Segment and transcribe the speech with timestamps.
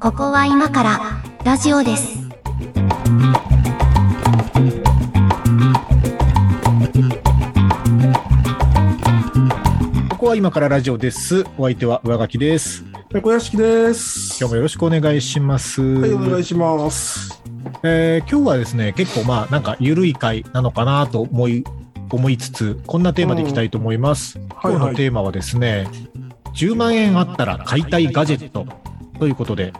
[0.00, 1.00] ここは今から
[1.44, 2.28] ラジオです。
[10.10, 11.44] ここは今からラジオです。
[11.56, 12.84] お相手は上書きです。
[13.12, 14.40] 猫屋敷です。
[14.40, 15.80] 今日もよろしくお願いします。
[15.82, 17.40] はい、お願いします。
[17.84, 21.62] えー今日はですね、結構まあなんか緩い回なのかなと思い、
[22.10, 24.38] 思いつつ、こんなテーマでいきたいと思います。
[24.38, 24.92] はい今日はい。
[24.92, 25.88] のテーマはですね、
[26.54, 28.66] 10万円あったら買いたいガジェット
[29.18, 29.72] ということで、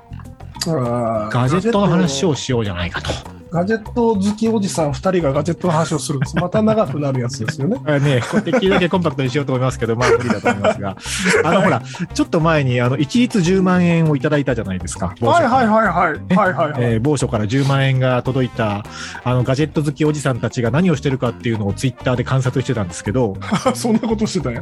[0.66, 3.10] ガジェットの話をしようじゃないかと。
[3.50, 6.36] ガジェット好きおじさん2人がガジェットの話をするんです。
[6.36, 7.78] また長くなるやつですよね。
[8.00, 10.96] ね、できるだけコンパクトにしようと思いますけど、まあ無理だと思いますが、
[11.44, 11.82] あのほら、
[12.12, 15.14] ちょっと前にあの一律10万円をいただいたじゃないですか。
[15.20, 15.68] はいはいい。
[15.68, 16.34] はいはい。
[16.34, 16.80] はいはいはい。
[16.80, 18.84] えー某所から10万円が届いた
[19.22, 23.36] あのガジェット好きおじさんたちが何をしてるかっていうのをツイッターで観察してたんですけど、
[23.74, 24.60] そんなことしてたよ。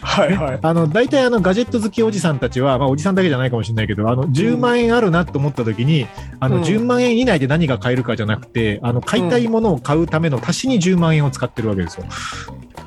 [0.00, 0.58] はいはい。
[0.60, 6.06] あの大体あのガジェット好きおじさんたちは、まあ、おじさんだけじゃないかもしれないけど、あの10万円あるなと思った時に、
[6.40, 12.04] あのうん10万円以内で何が買えるかじゃなくて、あの買いたいものを買うための足しに10万円を使ってるわけですよ。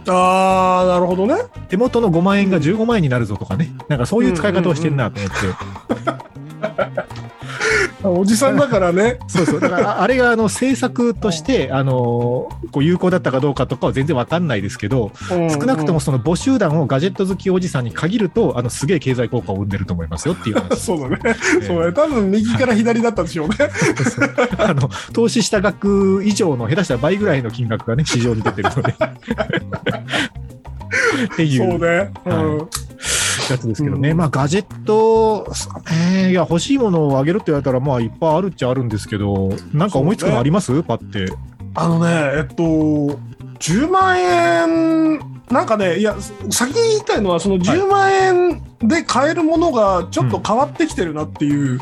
[0.07, 1.35] あー、なるほどね。
[1.69, 5.37] 手元の5万円が15万円になるぞとかね、なんかそういう使い方をしてるなと思って。
[8.03, 9.19] おじさんだからね。
[9.27, 9.59] そうそう。
[9.59, 20.75] だから、ああれが、あの、政策として、あの、こう、有効だったかどうかとかは全然わかんないですけど、少少なくともその母集団をガジェット好きおじさんに限ると、あの、すげえ経済効果を生んでると思いますよっていう話。
[20.81, 21.19] そうだね。
[21.25, 21.93] えーそうだね。
[21.93, 23.55] 多分右から左だったでしょうね。
[24.57, 28.95] あの、投資した額以上の、下手したら倍ぐらいの金額がね、市場に出てるので。
[31.33, 32.11] っていそううね。
[32.25, 32.67] うん。
[33.51, 34.11] やつですけどね。
[34.11, 35.45] うんまあ、ガジェット、
[35.87, 41.27] えーいや、欲しいものをあげるって言われたら、まあ、いっぱいあるっちゃあるんですけど、なんか思いつくのあります、パって。
[41.73, 42.63] あのね、えっと、
[43.59, 46.15] 10万円、なんかね、いや、
[46.49, 51.79] 先に言いたいのは、その10万円で買えるものがちょっと変わってきてるなっていう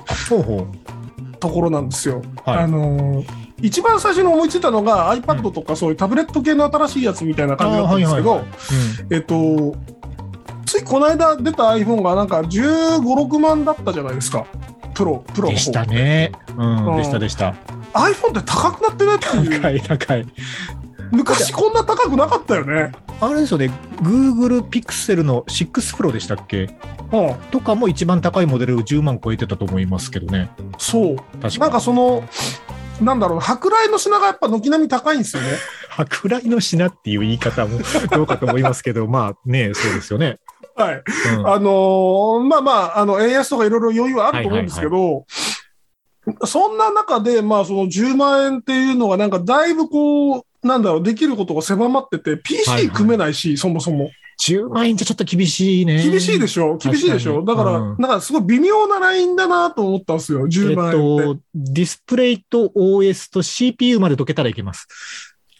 [1.39, 2.21] ところなんですよ。
[2.23, 2.49] う。
[2.49, 2.67] はいあ。
[2.67, 3.23] の
[3.61, 8.45] 一番最初に思いついたのが iPad とかそういうタブレット系の新しいやつみたいな感じだったんですけど、
[9.11, 9.75] えっと、
[10.69, 14.45] ついこの間出た iPhone がなんか15、6万だったじゃないですか。
[14.93, 16.31] プロ、プロでしたね。
[16.55, 17.55] うん、うんでしたでした。
[17.93, 19.61] iPhone って高くなってねっていう。
[19.61, 20.27] 高い高い。
[21.11, 22.91] 昔こんな高くなかったよね。
[23.19, 23.71] あれですよね、
[24.03, 26.69] Google Pixel の6 Pro でしたっけ？
[27.11, 27.35] うん。
[27.49, 30.51] とかも一番高いモデル10万超えてたと思いますけどね。
[30.77, 31.15] そう。
[31.41, 32.23] 確かなんかその、
[33.01, 35.49] なんだろう、舶来の品がやっぱ軒並み高いんですよね。
[35.97, 37.79] 舶来の品っていう言い方も
[38.11, 40.37] どうかと思いますけど、まあね、そうですよね。
[40.83, 41.03] はい。
[41.37, 45.25] うんあのーまあまあ、あの、円安とかいろいろ余裕はあると思うんですけど、
[46.45, 54.11] そんな中で、まあその10万円っていうのがなんかだいぶこう、なんだろう、できることが狭まってて、はいは PC い組めないし、そもそも。
[54.41, 56.01] 10万円じゃちょっと厳しいね。
[56.01, 56.77] 厳しいでしょ？
[56.77, 57.43] 厳しいでしょ？
[57.43, 61.35] だから、うんなんかすごい微妙なラインだなと思ったんですよ、え10っ万円って。
[61.35, 64.87] と、ディスプレイと OS と CPU まで解けたらいけます。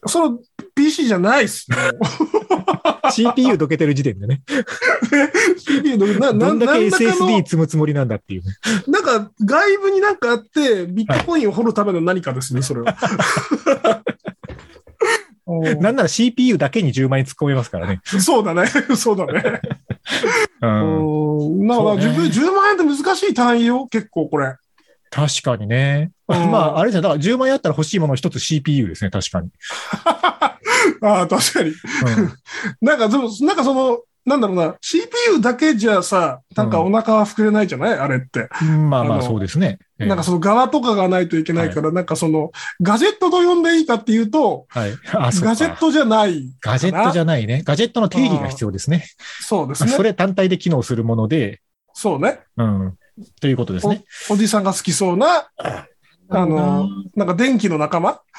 [0.06, 0.40] その
[0.76, 1.68] PC じゃないっす。
[3.12, 4.42] CPU 解けてる時点でね。
[5.58, 8.54] CPU どんだけなんだかの SSD 積むつもりなんだっていうね。
[8.88, 12.96] なんか外部になんかあって、ビットコインを掘るための何かですね、それは。
[15.50, 18.02] うんなんなら CPU だけに10万円突っ込めますからね。
[18.04, 18.68] そうだね。
[18.96, 19.62] そうだね。
[20.62, 21.68] うんうん。
[21.68, 24.56] なんかそうね自分10万円って難しい単位よ、結構これ。
[25.10, 26.12] 確かにね。
[26.28, 29.50] うんまあ、あれじゃん、だから10万円あったら欲しいもの一つ CPU ですね、確かに。
[31.08, 31.74] ああ、確かに。
[32.82, 38.50] なんか、でも、なんかその、なんだろうな、CPU だけじゃさ、なんかお腹は膨れないじゃない、あれって。
[38.62, 39.80] うん、まあまあ、そうですね。
[39.98, 42.52] ええなんかその側とかがないといけないから、なんかその、
[42.82, 44.94] ガジェットと呼んでいいかっていうと、はい。
[45.12, 46.54] ガジェットじゃない。
[46.62, 47.64] ガジェットじゃないね。
[47.66, 49.06] ガジェットの定義が必要ですね。
[49.42, 49.92] そうですね。
[49.92, 51.62] それ単体で機能するもので、
[51.94, 52.40] そうね。
[52.56, 52.98] うん。
[53.42, 54.04] ということですね。
[54.30, 58.22] おじさんが好きそうな、あの、なんか電気の仲間？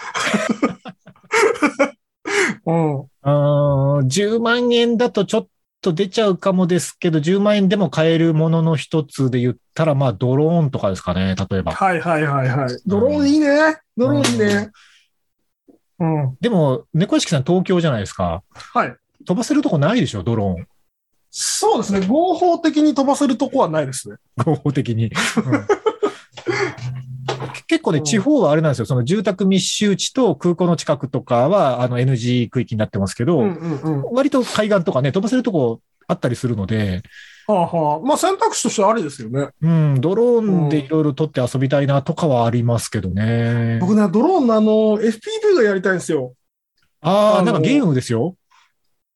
[2.67, 3.07] うん。
[3.23, 5.47] あー10万円だとちょっ
[5.81, 11.73] と出ちゃうかもですけど、10万円でも買えるものの一つで言ったら、まあ、ドローンとかですかね、例えば。
[11.73, 12.69] はいはいはいはい。
[12.87, 13.79] ドローンいいね。
[13.97, 14.71] ドローンいいね。
[15.99, 16.37] うん。
[16.41, 18.43] でも、猫屋敷さん東京じゃないですか。
[18.55, 18.95] はい。
[19.27, 20.67] 飛ばせるとこないでしょ、ドローン。
[21.31, 22.07] そうですね。
[22.07, 24.17] 合法的に飛ばせるとこはないですね。
[24.37, 25.07] 合法的に。
[25.07, 25.13] う ん
[27.71, 28.87] 結構ね、地方はあれなんですよ。
[28.87, 34.03] その住宅密集地と空港の近くとかは、あの NG 区域になってますけど、うんうんうん。
[34.03, 37.05] は割と海岸とかね、飛ばせるとこあったりするので、
[37.47, 38.01] あはあ。
[38.01, 39.51] まあ選択肢としてはありですよね。
[39.63, 43.79] うん、ドローンでいろいろ撮って遊びたいなとかはありますけどね。
[43.81, 46.35] 僕ね、ドローンのあの、FPV がやりたいんですよ。
[47.03, 48.35] ああ、なんかゲームですよ。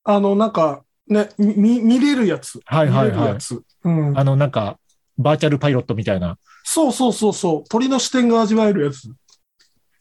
[0.05, 2.61] あの、なんか、ね、み見れるやつ。
[2.63, 3.35] はいはいはい見れるや。
[3.35, 3.61] つ。
[3.83, 4.17] うん。
[4.17, 4.79] あの、なんか、
[5.17, 6.37] バーチャルパイロットみたいな。
[6.67, 7.69] そうそうそうそう。
[7.69, 9.07] 鳥の視点が味わえるやつ。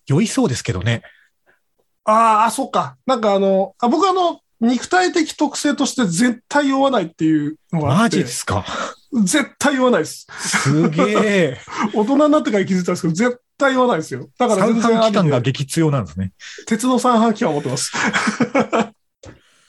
[0.07, 1.03] 酔いそうですけどね。
[2.05, 2.97] あーあ、そっか。
[3.07, 8.09] なんかあの、あ僕あの、肉体的特性として絶対酔わないっていうのがあマ。
[8.09, 8.65] ジですか？
[9.25, 10.27] 絶対酔わないです。
[10.41, 11.61] すげえ。
[11.95, 14.29] 大人になってから気づいたんですけど、絶対酔わないですよ。
[14.39, 16.33] だから三全然半期間が激強なんですね。
[16.67, 17.93] 鉄の三半期間を持ってます。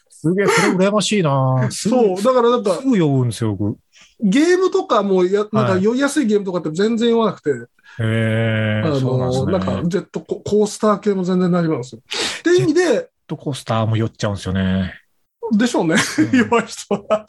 [0.10, 2.24] すげえ、それ羨ましいなそう。
[2.24, 3.78] だからなんかす、ぐ酔うんですよ、僕。
[4.20, 7.64] ゲームとかもや、なんかはい酔いやすいゲームとかって全然酔わなくて、へ
[8.00, 9.52] えあの、ね。
[9.52, 12.02] なんかジェットココースター系も全然なんですよ。
[12.40, 14.94] っていう意味で、ジェットコースターも酔っちゃうんですよね。
[15.52, 15.96] でしょうね。
[15.96, 17.26] うん弱い人は。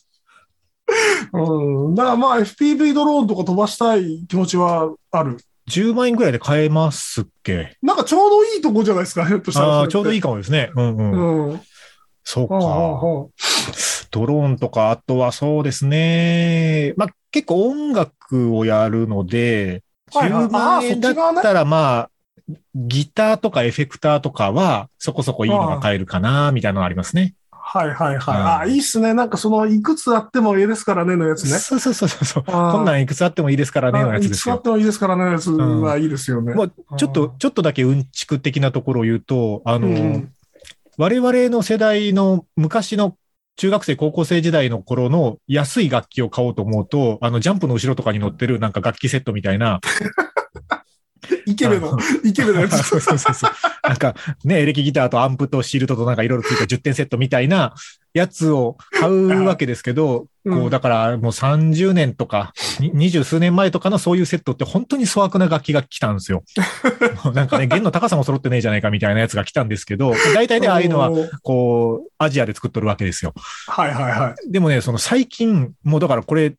[1.33, 1.95] うん。
[1.95, 5.39] だからまあ FPV ドローンとか飛ばしたい気持ちはある。
[5.69, 7.77] 10万円ぐらいで買えますっけ？
[7.83, 9.67] なんかちょうどいいとこじゃないですか、ひょっとしたら。
[9.81, 10.21] ああ、ちょうどいいい。
[10.21, 10.71] かもですね。
[10.77, 11.11] うんうん。
[11.11, 11.53] うん。
[11.55, 11.61] は
[12.23, 12.55] そうか。
[14.17, 16.95] ドローンとか、あとはそうですね。
[16.97, 22.11] まあ結構音楽をやるので、はいはい10万円だったらまあ、
[22.75, 27.35] ギターとかエフェクターとかはそこそこいいのが買えるかな、みたいなのがありますね。
[27.51, 28.39] はいはいはい。
[28.39, 29.13] うんああ、いいっすね。
[29.13, 31.59] なんかその、いくつあってもいいですからねのやつね。
[31.59, 32.45] そうそうそうそう。
[32.45, 34.55] こんなんいくつあってもいいですからね、のやつですよ。
[34.55, 36.55] いくつあってもいいですからねのやつはいいですよね。
[36.55, 40.33] もうちょっと、ちょっとだけうんちく的なところを言うと、あの、うんうん
[40.99, 43.17] 我々の世代の昔の
[43.57, 49.81] 中学生、高校生時代の頃の安い楽器を買おうと思うと、あの、ジャンプの後ろとかに乗ってるなんか楽器セットみたいな、
[51.47, 52.83] イケメの、イケメのやつ。
[52.85, 53.51] そうそうそうそう。
[53.83, 54.15] なんか
[54.45, 57.75] ね、エレキギターとアンプとシールドとなんかいろいろついた10点セットみたいな
[58.15, 66.45] やつを買うわけですけど、うんこう、だからもう30年とか、に二十数年前とかのそういうセットって本当に粗悪な楽器が来たんですよ。
[67.35, 71.11] なんかね、弦の高さも揃ってねえじゃないかみたいなやつが来たんですけど、大体ね、ああいうのは、
[71.43, 73.35] こう、アジアで作っとるわけですよ。
[73.67, 74.53] はいはいはい。
[74.53, 76.55] でもね、その最近、もうだからこれ、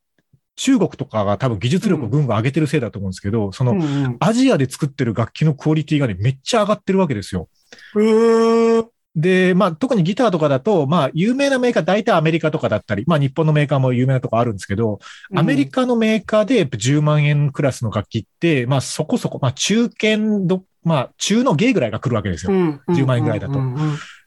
[0.58, 2.26] 中国とかが多分技術力をぐん。
[2.26, 4.16] ぐん上げてるせいだと思うんですけど、その、うんうん。
[4.18, 7.48] アジアで作ってる楽器のクオリティがね、めっちゃ上がってるわけですよ。
[7.94, 8.86] へー。
[9.14, 14.98] で、まあ、特にギターとかだと、まあ、有名なメーカー、大体アメリカとかだったり、まあ、日本のメーカーも有名なとこあるんですけど、
[15.34, 22.52] アメリカのメーカーでやっぱ10万円クラスの楽器って、まあ、そこそこ、まあ、中堅ど、まあ、中の芸ぐらいが来るわけですよ。
[22.52, 22.82] うん。
[22.88, 23.58] 10万円ぐらいだと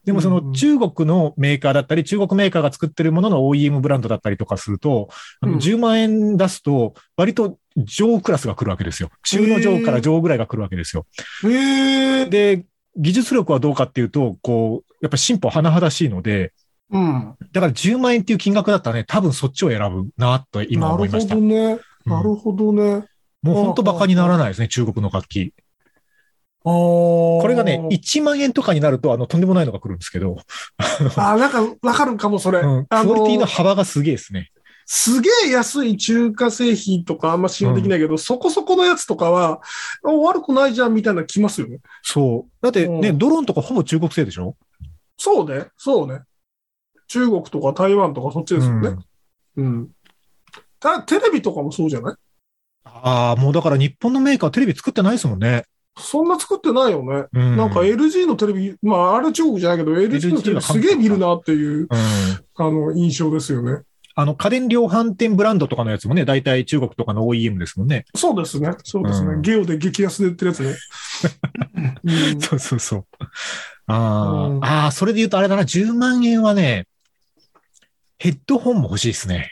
[0.06, 5.10] でもその中国のメーカーだったり、中国メーカーが作ってるものの OEM ブランドだったりとかすると、
[5.42, 9.10] あのうん10万円出すと、割と上クラスが来るわけですよ。
[9.24, 11.06] 中の上から上ぐらいが来るわけですよ。
[11.44, 12.66] で、
[12.98, 16.54] 技術力はどうかっていうと、こう、やっぱ進歩甚だしいので、
[16.92, 17.36] うん。
[17.54, 21.36] だから10万円っていう金額だったらね、多分そっちを選ぶなと今思いました。
[21.36, 21.72] なるほどね。
[21.74, 23.06] うんなるほどね。
[23.42, 25.54] もう本当バカにならないですね、中国の楽器。
[26.64, 30.38] あここれがね、1万円とかになると、あの、とんでもないのが来るんですけど、
[31.16, 32.60] あ、なんかわかるかも、それ。
[32.60, 34.52] うん、クあオリティのの、幅がすげえですね。
[34.86, 39.62] すげえ安い中華製品とかあんま信用できないけど、そこそこのやつとかは、
[40.04, 41.80] あ悪くないじゃんみたいなの来ますよね。
[42.04, 42.52] そう。
[42.62, 44.56] だってね、うんドローンとかほぼ中国製でしょ？
[45.18, 46.20] そうね、そうね。
[47.08, 48.90] 中国とか台湾とかそっちですよね。
[49.58, 49.90] うんうん。
[50.80, 52.16] たテレビとかもそうじゃない？
[52.84, 55.66] ああ、もうだから日本のメーカーテレビ作ってないですもんね。
[55.98, 57.26] そんな作ってないよね。
[57.34, 57.58] うん。
[57.58, 61.88] なんか LG のテレビ、まああれ中国じゃないけど、LG のテレビすげえ見るなっていう、うん。
[62.56, 63.84] あの、印象ですよね。
[64.16, 68.06] あの、家電量販店ブランドとかのやつもね、大体中国とかの OEM ですもんね。
[68.16, 68.72] そうですね。
[68.84, 69.34] そうですね。
[69.34, 70.76] うんゲオで激安で売ってるやつね。
[72.04, 73.06] うんそうそうそう。
[73.88, 76.88] あー、うんあー、それで言うとあれだな、10万円はね、
[78.20, 79.50] ヘッドホンも欲しいですね。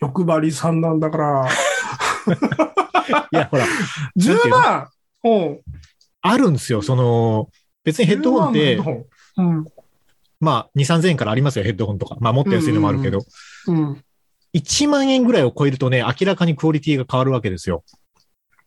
[0.00, 1.48] 欲張りさんなんだから。
[3.32, 3.66] いや、ほら、
[4.16, 4.99] 10万うん。
[6.22, 6.82] あるんですよ。
[6.82, 7.48] その、
[7.84, 9.04] 別にヘッドホンって10、万のヘッ
[9.36, 9.66] ドホン
[10.40, 12.16] まあ、2、3000円からありますよ、ヘッドホンとか。
[12.20, 13.24] まあ、もっと安いのもあるけど。
[13.68, 13.76] うん。
[13.76, 14.04] うん。
[14.54, 17.84] 1万円ぐらいを超えるとね、明らかにクオリティが変わるわけですよ。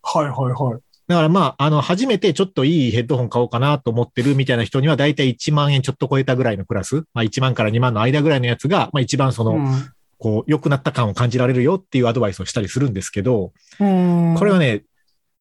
[0.03, 0.81] はいはいはい。
[1.07, 9.59] だからまあ、あの、初めてちょっといいヘッドホン買おうかなと思ってるみたいな人には、だいたい1万円ちょっと超えたぐらいのクラス、まあ1万から2万の間ぐらいのやつが、まあ一番その、
[10.17, 14.35] こう、良くなった感を感じられるよっていうアドバイスをしたりするんですけど、うん。
[14.37, 14.83] これはね、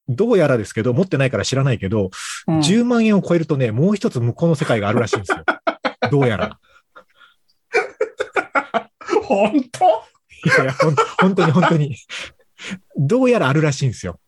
[0.08, 2.10] どうやらですけど、持ってないから知らないけど、
[2.48, 5.44] うん、10万円を超えるとね、もう一つ向こうの世界があるらしいんですよ。
[6.10, 6.58] どうやら。
[9.24, 9.84] 本当？
[10.44, 11.96] いやいや、ほん本当に本当に。
[12.96, 14.18] どうやらあるらしいんですよ。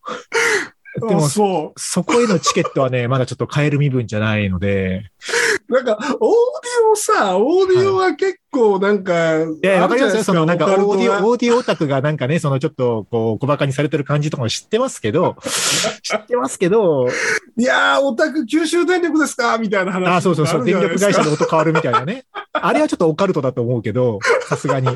[1.00, 5.43] であも、そそこへのチケットはね、まだちょっと買える身分じゃないので、う。
[5.68, 10.24] なんか、オーディもさ、オーディオは結構なんか、いや、わかりますよ。
[10.24, 15.36] そのなんか、オーディオ、オオーディオオタクがなんかね、そのちょっと、こう、小馬鹿にされてる感じとかも知ってますけど、
[16.02, 17.08] 知ってますけど、
[17.56, 20.16] いやー、オタク九州電力ですかみたいな話。
[20.16, 21.34] あ、そうそうそう、電力会社でで。
[21.34, 22.24] 音変わるみたいなね。
[22.52, 24.18] あれはちょっとオカルトだと思うけど、
[24.48, 24.88] さすがに。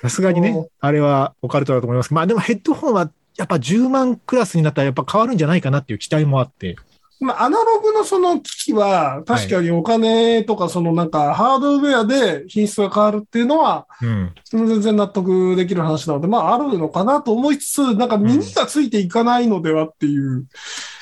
[0.00, 2.14] さすがにね、あれはオカルトだと思います。
[2.14, 6.76] まあでもヘッドホンはやっぱ10万クラスになったらやっぱ変わるんじゃないかなっていう期待もあって。
[7.20, 14.34] まあ、アナログのその機器は、確かにお金とか、そのなんか、ハードウェアで品質が変わるっていうのは、うん。
[14.50, 20.46] 全然納得できる話なので、まあ、あるのかなと思いつつ、なんか耳がついていかないのではっていう。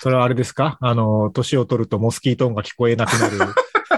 [0.01, 0.79] それはあれですか？
[0.81, 3.37] あの、年を取るとモスキート音が聞こえなくなる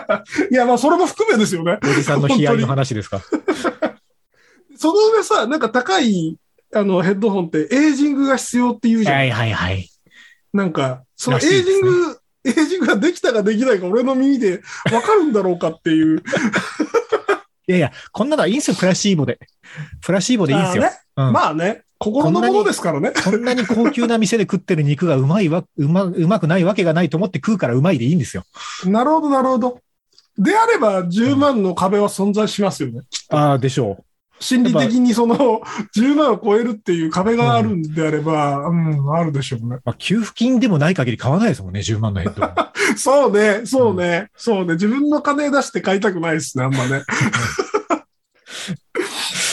[0.50, 1.78] いや、まあ、それも含めですよね。
[1.82, 3.20] おじさんの悲哀の話ですか？
[4.76, 6.36] その上さ、なんか高い、
[6.74, 9.16] あの、ヘッドホンってエイジングが必要っていうじゃん。
[9.16, 9.88] はいはいはい。
[10.54, 16.22] なんか、そのエイジング、エイジングができたかできないか俺の耳でわかるんだろうかっていう。
[17.66, 19.40] いやいや、こんなのはいいんですよ、プラシーボで。
[20.00, 20.84] プラシーボでいいんですよ。
[20.84, 23.12] あーねうんまあね、心のものですからね。
[23.12, 28.44] こんなに高級な店で食ってる肉がうまいわ、うま、うまくないわけがないと思って食うからうまいでいいんですよ。
[28.84, 29.80] なるほど、なるほど。
[30.38, 33.00] であれば、10万の壁は存在しますよね。
[33.30, 34.04] ああ、でしょ
[34.40, 35.62] 心理的にその、
[35.96, 39.76] 10万を超えるっていう壁があるんであれば、うん、あるでしょうね。
[39.76, 39.80] う。
[39.84, 42.42] まあ、給付金でもない限り買わないですもんね、10万のヘッド。
[42.96, 44.74] そうね、そうね、そうね。
[44.74, 47.02] 自分の金出して買いたくないですね、あんまね。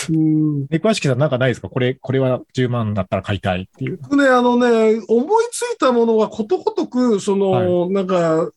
[0.09, 0.65] うん。
[0.69, 1.69] 猫屋敷さんなんかないですか？
[1.69, 3.99] これ、これは10万だったら買いたいっていう。
[4.01, 8.49] 僕ね、あのね、思いついたものはことごとく、その、なんか、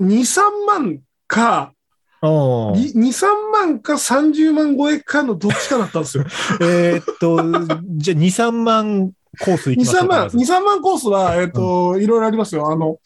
[0.00, 1.72] 3万か、
[2.22, 6.24] 2、3万か30万超えかのどっちかだったんですよ。
[6.62, 7.36] えーっと、
[7.96, 12.70] じゃあ2、3万コースいき2、ますか3万、2、まず3万コースは、えっ、と、いろいろありますよ。
[12.70, 12.98] あの、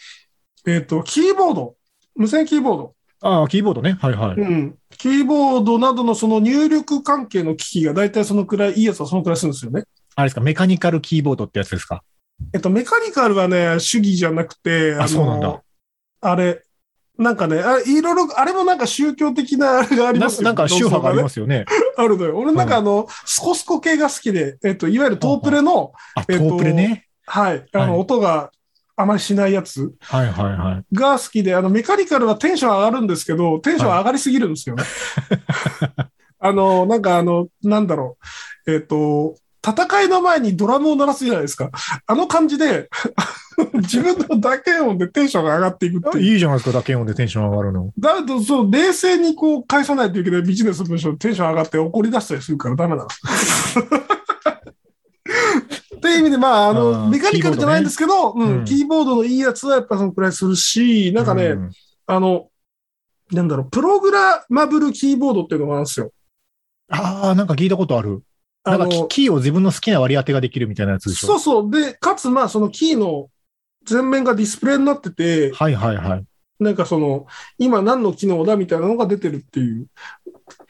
[0.66, 1.76] えっ、と、キーボード、
[2.14, 3.96] 無線キーボード、ああ、キーボードね。
[4.00, 4.36] はいはい。
[4.36, 4.74] うん。
[4.98, 9.84] キーボードなどのその入力関係の機器が大体そのくらい、いいやつはそのくらいするんですよね。
[10.14, 12.02] あれですか、メカニカルキーボードってやつですか？
[12.52, 15.62] えっと、メカニカルはね、主義じゃなくて、あそうなんだ
[16.20, 16.62] あれ、
[17.18, 21.64] なんかね、あいろいろ、あれもなんか宗教的なあれがありなますよなんか宗派がありますすよね。
[21.96, 22.36] あるのよ。
[22.36, 27.06] 俺なんかあの、スコスコ系が好きで、えっと、いわゆるトープレの、あ、トえっとープレね？
[27.26, 28.50] はい、あの、はい音が
[28.96, 30.94] あまりしないやつはいはいはい。
[30.94, 34.84] が好きで、あの、メカニカルはテンション上がるんですけど、テンション上がりすぎるんですよね。
[36.38, 38.16] あの、なんかあの、なんだろ
[38.66, 41.70] う、えっ、と、戦いの前にドラムを鳴らすじゃないですか。
[42.06, 42.88] あの感じで、
[43.74, 46.32] 自分の打鍵音でテンションが上がっていくっていう。
[46.34, 47.92] いいじゃないですか、打鍵音でテンション上がるの。
[47.98, 53.80] だと、そう、冷静にこう返さないといけないビジネス文章でテンション上がって怒り出したりするからダメなんです。
[55.96, 61.70] っていう意味で、まあ、ああの、ーメカニカルじゃないんですけど、ねうんうん、キーボードのいいやつはやっぱそのくらいするし、なんかね、う
[62.06, 62.48] あの、
[63.32, 66.12] なんだろう、プログラマブルキーボードっていうのがあるんですよ。
[66.88, 68.22] ああ、なんか聞いたことある。
[68.66, 71.26] なあんかキーを自分の好きな割り当てができるみたいなやつでしょ？
[71.26, 71.70] そうそう。
[71.70, 73.28] で、かつ、まあ、そのキーの
[73.88, 76.24] 前面がディスプレイになってて、はいはいはい。
[76.58, 77.26] なんかその、
[77.58, 79.86] 今何の機能だみたいなのが出てるっていう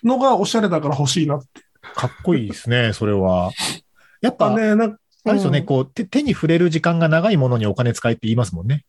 [0.03, 1.63] のがおしゃれだから欲しいなって。
[1.95, 3.51] かっこいいですね、 それは。
[4.21, 8.85] やっぱ、ね、なんかあれですよね、うんこう手、手に触れる時間が長いものにお金使えって言いますもんね。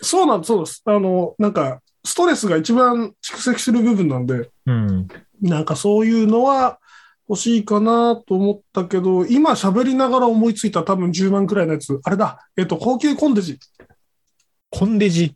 [0.00, 0.82] そうなんです、そうです。
[0.84, 5.08] あの、なんか、ストレスが一番蓄積する部分なんで、うん。
[5.40, 6.78] なんかそういうのは
[7.32, 11.98] 欲しいかなと思ったけど、今喋りながら思いついた多分10万くらいのやつ。
[12.04, 13.58] あれだ、えっと、高級コンデジ。
[14.68, 15.34] コンデジ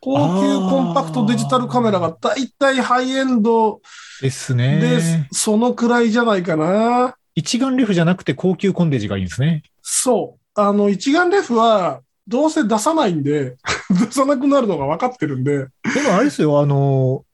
[0.00, 3.82] 高級コンパクトデジタルカメラがだいたいハイエンド
[4.22, 5.28] ですで、ね。
[5.30, 7.14] そのくらいじゃないかな。
[7.34, 9.62] 一眼レフじゃなくて高級コンデジがいいんですね。
[9.82, 10.60] そう。
[10.60, 13.58] あの、一眼レフはどうせ出さないんで、
[13.92, 17.26] 出さなくなるのが分かってるんで、でもあれですよ、あの、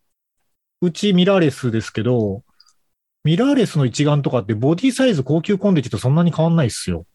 [0.83, 2.43] うちミラーレスですけど、
[3.27, 7.07] ミラーレスの一眼とかってボディサイズ高級コンデジとそんなに変わんないっすよ。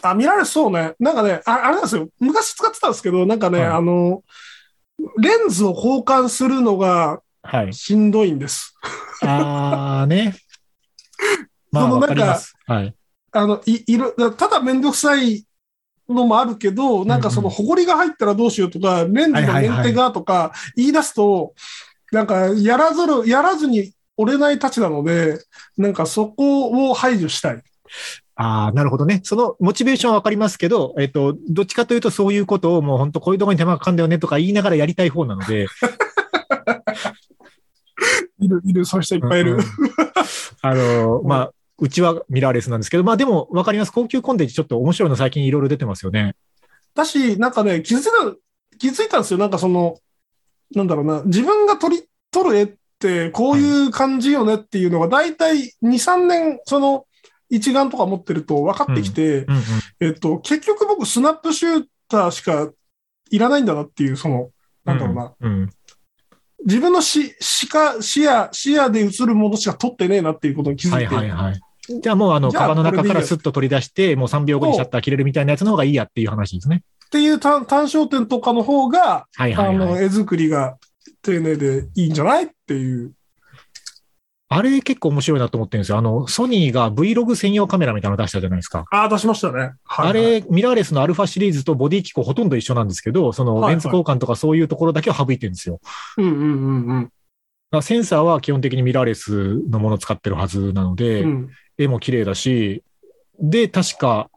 [0.00, 0.94] あ、見られそうね。
[0.98, 2.08] なんかね、ああれなんですよ。
[2.20, 4.22] 昔使ってたんですけど、なんかね、はいあの、
[5.18, 7.74] レンズを交換するのがはい。
[7.74, 8.74] しんどいんです。
[9.20, 10.34] あーね。
[11.70, 12.40] まあ、そのわか。
[12.66, 12.94] はい。
[13.32, 15.44] あの、い、いろ、ただめんどくさい
[16.08, 21.52] のもあるけど、なんかその、うんほこりが入ったらどうしようとか、レンズのメンテがとか言い出すと、
[22.10, 25.38] なんか、やらずる、やらずに折れないたちなので、
[25.76, 27.62] なんかそこを排除したい。
[28.36, 29.20] ああ、なるほどね。
[29.22, 35.66] そのモチベーションはわかりますけど、えっと、どっちかというとそういうことをもう本当こういうところに手間がかかんだよねとか言いながらやりたい方なので。
[38.40, 39.52] いる、いる、そういう人いっぱいいる。
[39.52, 39.66] うんうん
[40.62, 43.92] あの、まあ、うちはミラーレスなんですけど、まあでもわかります。
[43.92, 46.36] 高級コンテンツちょっと面白いの最近いろいろ出てますよね。
[46.94, 49.38] だし、なんかね、気づいた、気づいたんですよ。
[49.38, 49.98] なんかその、
[50.74, 52.78] なんだろうな、自分が撮り、撮る絵って
[53.30, 57.06] こういう感じよねっていうのが大体2、3年、その
[57.48, 59.62] 一眼とか持ってると分かってきて、うんうん
[60.00, 62.70] えっと、結局僕スナップシューターしか
[63.30, 64.50] いらないんだなっていう、その、
[64.84, 65.70] なんだろうな、うん。
[66.64, 71.60] 自分の視視か視野、視野で映るものしか撮ってねえなっていうことに気づはいいて、はいはい。
[72.00, 76.82] じゃあもうあの、カバンの中からスッと取り出して、もう3秒後にシャッター切れるみたいなやつの方がいいやっていう話ですね。
[77.06, 80.04] っていう単単焦点とかの方が、はいはいあの、はい。
[80.04, 80.76] 絵作りが
[81.24, 82.44] 丁寧でいいんじゃない？
[82.44, 83.12] っていう。
[84.48, 85.98] あれ結構面白いなと思ってるんですよ。
[85.98, 88.84] あの、ソニーが Vlog 専用カメラみたいなの出したじゃないですか。
[88.92, 89.72] ああ、出しましたね。
[89.84, 95.80] はい、あれ、ミラーレスのアルファシリーズとボディ機構ほとんど一緒なんですけど、そのはいはいレンズ交換とかそういうところだけを省いてるんですよ。
[96.18, 97.10] うんうんうんだか
[97.78, 101.28] らセンサーは基本的にミラーレスのものを使ってるはずなので、うん。
[101.30, 101.50] うん。
[101.76, 102.84] 絵も綺麗だし、
[103.40, 104.30] で、確か、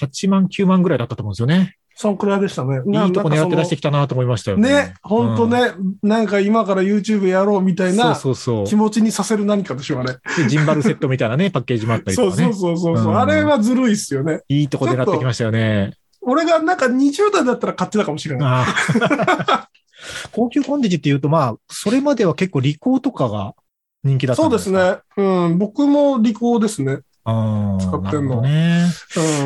[0.00, 1.78] 8万、9万ぐらいだったと思うんですよね。
[2.00, 2.76] そんくらいでしたね。
[2.78, 4.70] いいとこ狙って出してきたなと思いましたよね。
[4.70, 10.12] ね、ほんとね、なんか今から YouTube やろうみたいな気持ちにさせる何かでしょ、あれ。
[10.12, 10.20] う。
[10.38, 12.42] でジンバルセットみたいなね、 パッケージもあったりとかね。
[12.44, 14.40] そうそうそうそうそう、うんあれはずるいっすよね。
[14.48, 15.92] いいとこ狙ってきましたよね。
[16.22, 18.66] 俺がなんか20代だったら買ってたかもしれない。
[20.32, 23.54] 高級コンデジっていうと、まあ、それまでは結構リコーとかが
[24.04, 24.48] 人気だったそ。
[24.48, 25.00] うですね。
[25.18, 25.58] うん。
[25.58, 27.00] 僕もリコーですね。
[27.80, 28.86] 使ってんのね。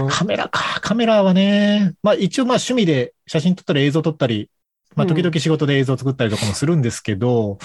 [0.01, 0.09] うん。
[0.09, 0.81] カメラか。
[0.81, 1.95] カメラはね。
[2.03, 4.51] まあ一応まあ趣味で写真撮ったり映像撮ったり、
[4.97, 7.59] まあ時々仕事で映像作ったりとかもするんですけど、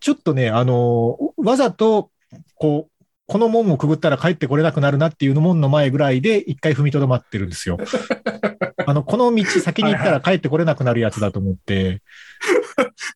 [0.00, 2.10] ちょっとね、あの、わざと、
[2.56, 7.78] こう、この門をくぐったら帰ってこれなくなるなっていうの門の前ぐらいで一回踏みとどまってるんですよ。
[8.86, 12.02] あの、この道先に行ったら帰ってこれなくなるやつだと思って。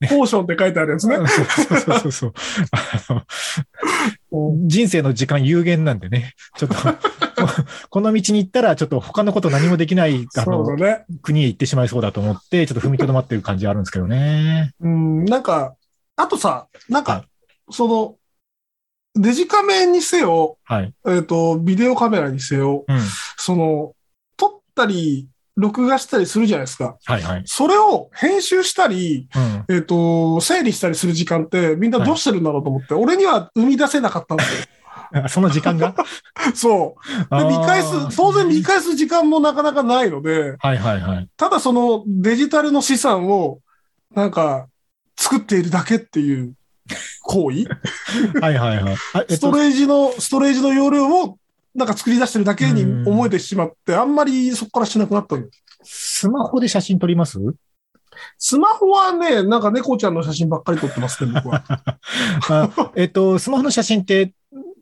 [0.09, 1.17] ポーションって書いてあるやつね。
[1.17, 2.33] そうそうそうそう。
[2.71, 3.23] あの
[4.67, 6.35] 人生の時間有限なんでね。
[6.57, 6.77] ちょっと、
[7.91, 11.05] この道に行ったらちょっと他のこと何もできない、あの、だね。
[11.23, 14.73] 国へ行ってしまいそうだと思って、ちょっと踏みとどまってる感じあるんですけどね。
[14.81, 15.25] うん。
[15.25, 15.75] なんか、
[16.17, 17.25] あとさ、なんはか、
[17.71, 18.17] その、
[19.15, 20.95] デジカメにせよ、はい。
[21.07, 23.01] えっ、と、ビデオカメラにせよ、うん。
[23.37, 23.95] その、
[24.37, 26.97] 撮ったり、録画したりするじゃないですか。
[27.05, 27.43] はいはい。
[27.45, 29.29] それを編集したり、
[29.69, 29.77] うん。
[29.77, 34.67] えっ、と、整理したりする時間ってみんなどうしてるんだろうと思って、俺には生み出せなかったんですよ。
[35.13, 35.95] あ その時間が？
[36.55, 36.97] そ
[37.31, 37.37] う。
[37.37, 41.29] で、見返す、当然見返す時間もなかなかないので、はいはいはい。
[41.37, 43.59] ただそのデジタルの資産を、
[44.15, 44.69] なんか、
[45.17, 46.55] 作っているだけっていう
[47.23, 47.65] 行為？
[48.41, 48.97] はいはいはい。
[49.29, 51.39] ストと、レージの、ストレージの容量を、
[51.75, 55.49] なんか作り出してるだけに思えてしまって、あんまりそこからしなくなったんで
[55.85, 56.21] す。
[56.21, 57.39] スマホで写真撮ります？
[58.39, 61.65] スマホはね、なんか猫ちゃんの写真ばっかり撮ってますね、僕は。
[62.49, 64.33] あえっと、スマホの写真って、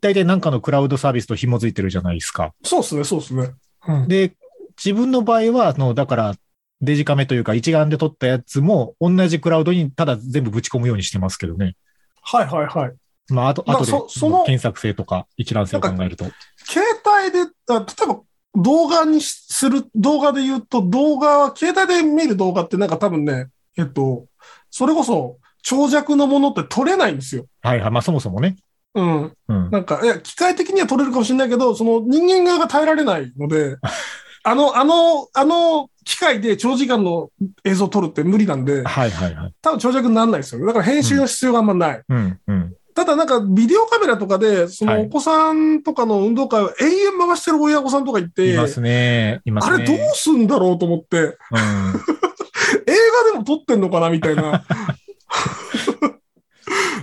[0.01, 2.55] 大体なんかのクラウドサービスと紐づいてるじゃないですか。
[2.62, 3.51] そうですね、そうですね。
[3.88, 4.35] うんで、
[4.83, 6.35] 自分の場合は、あの、だから、
[6.83, 11.75] デジカメというか一眼で撮ったやつも同じクラウドにただ全部ぶち込むようにしてますけどね。
[12.20, 12.92] はいはいはい。
[13.33, 16.27] まあ、あと、まああとでそその検索性とか一覧性を考えると。
[16.68, 16.85] 携
[17.22, 18.20] 帯で、あ例えば
[18.57, 24.26] 動画にする、動画で言うと、動画は、携帯で見る動画ってなんか多分ね、えっと、
[24.70, 27.46] それこそ長尺のものって撮れないんですよ。
[27.62, 27.90] はいはい。
[27.90, 28.57] まあ、そもそもね。
[28.94, 29.37] うん。
[29.48, 29.70] うん。
[29.70, 33.76] なんか、いや、機械的には撮れるかもしれないけど、その人間側が耐えられないので、
[34.42, 37.31] あの、あの、あの機械で長時間の
[37.64, 39.55] 映像を撮るって無理なんで、はいはいはい。
[39.61, 40.66] 多分長尺にならないですよね。
[40.66, 42.02] だから編集の必要があんまない。
[42.09, 42.75] うん、うん。
[42.96, 49.42] ただなんかビデオカメラとかで、そはいのお子さんとかの運動会を永遠回してる親御さんとかいて、いますね。
[49.44, 49.74] いますね。
[49.74, 51.37] あれどうすんだろうと思って、映うん。
[53.26, 54.64] 画でも撮ってんのかなみたいな。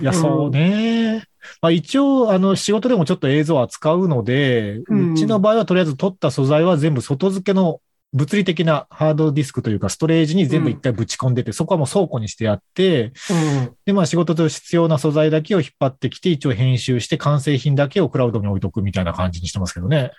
[0.02, 1.22] いや、そうね。
[1.62, 7.80] まあ一応、あの、仕事でもちょっと映像を扱うので、ううんちの場合はとりあえず撮った素材は全部外付けの
[8.14, 13.34] 物理的なハードディスクというかストレージに全部一回ぶち込んでて、そこはもう倉庫にしてあって、う
[13.66, 13.76] ん。
[13.84, 20.12] で、まあ仕事と必要な素材だけを引っ張ってきて、一応編集して完成品だけをクラウドに置いとくみたいな感じにしてますけどね。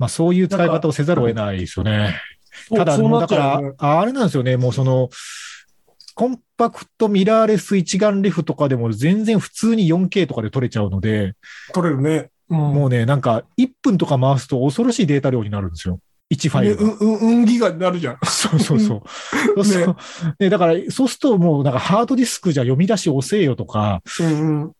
[0.00, 2.20] まあそういう使い方をせざるを得ないですよね。
[2.68, 5.08] ただ、だから、あれなんですよね、もうその、
[6.16, 11.34] コンパクトミラーレス一眼レフとかでも全然普通に 4K とかで撮れちゃうので、
[11.72, 12.31] 撮れるね。
[12.52, 12.58] うん。
[12.74, 15.98] もうね、なんか1分とか回すと恐ろしいデータ量になるんですよ。
[16.32, 16.82] 1ファイね、ルが。
[16.82, 18.18] うん、うん、うんギガになるじゃん。
[18.24, 19.02] そうそうそう。
[19.56, 19.96] そうそう
[20.38, 24.72] ね、だから、そうするともうなんかハードディスクじゃ読み出し遅えよとか、うん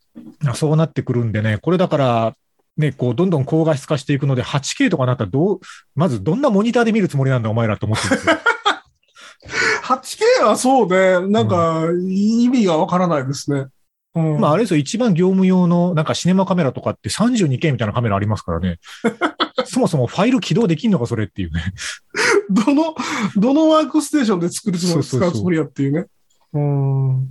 [0.44, 0.54] うん。
[0.54, 2.34] そうなってくるんでね、これだから、
[2.76, 5.60] ね、こう、どんどん高画質化していくので、8K とかなったらどう、
[5.94, 8.34] まずどんなモニターで見るつもりなんだ、お前らと思ってるんですよ。
[9.82, 13.58] 8K はそうね、なんか、意味がわからないですね。
[13.58, 13.70] うん。
[14.14, 18.78] まあ、あれですよ、一番業務用の、なんかシネマカメラとかって 32K みたいなカメラありますからね。
[19.64, 21.62] そもそもファイル起動できんのか、それっていうね。
[22.50, 22.94] どの、
[23.36, 26.06] どのワークステーションで作るつもり、使うつもりやっていうね。
[26.52, 27.28] うん。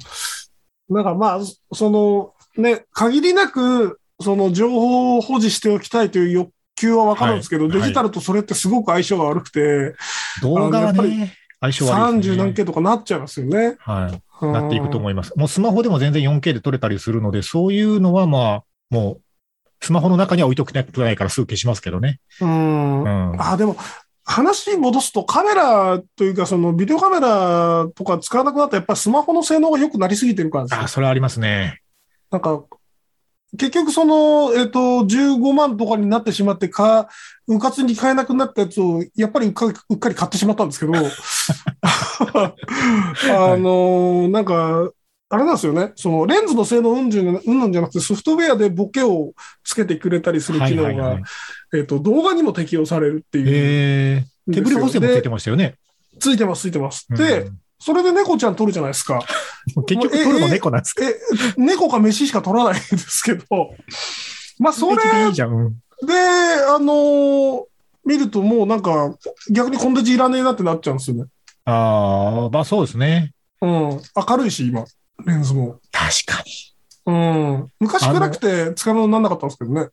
[0.90, 1.40] なんかまあ、
[1.74, 9.96] その、ね、限りなく、その情報を保持しておきたいという欲求はわかるんですけど、はいデジタルとそれってすごく相性が悪くて、
[10.42, 12.38] 動画はね、相性悪いです30ね。
[12.38, 13.76] 何件とかなっちゃいますよね。
[13.80, 14.22] はい。
[14.42, 15.34] なっていくと思います。
[15.36, 19.22] もうスマホでも全然 4K で撮れたりするので、そういうのはまあ、もう、
[19.84, 22.20] スマホの中には置いときたくないからすぐ消しますけどね。
[22.40, 23.04] うん。
[23.04, 23.42] うん。
[23.42, 23.76] あ、でも、
[24.24, 31.82] 話戻すとカメラというか、そのビデオカメラとか使わなくなったらやっぱりスマホの性能が良くなりすぎてるからですよあ、それはありますね。
[32.30, 32.64] なんか、
[33.58, 37.10] 結局その、えっ、と、15万とかになってしまってか、
[37.48, 39.68] うかつに買えなくなったやつを、やっぱりうっか
[40.08, 40.94] り買ってしまったんですけど、
[41.84, 44.92] あのなんか、
[45.30, 45.94] あれなんですよね。
[45.96, 51.24] そのレンズの性能うんじゅんうんぬんじゃなくてソフトウェアでボケをつけてくれたりする機能がはいはいはい、
[51.76, 53.46] えっと、動画にも適用されるっていう。
[53.48, 55.76] えー、手振り補正もついてましたよね。
[56.20, 57.08] ついてます、ついてます。
[57.10, 59.22] うんで、それで猫ちゃん撮るじゃないですか。
[59.88, 61.04] 結局撮るの猫なんですか？
[61.04, 61.16] え、
[61.58, 63.46] 猫か飯しか撮らないんですけど、
[64.60, 65.02] まあ、それで、
[66.68, 67.64] あのー
[68.04, 69.16] 見るともうなんか、
[69.52, 71.26] 逆にコンテンツいらねえなってなっちゃうんですよね。
[71.66, 73.34] ああ、まあそうですね。
[73.62, 73.70] うん。
[73.70, 74.84] 明るいし、今、
[75.26, 75.80] レンズも。
[75.92, 76.52] 確かに。
[77.06, 77.68] うん。
[77.80, 79.88] 昔暗くて使い物にならなかったんですけどね。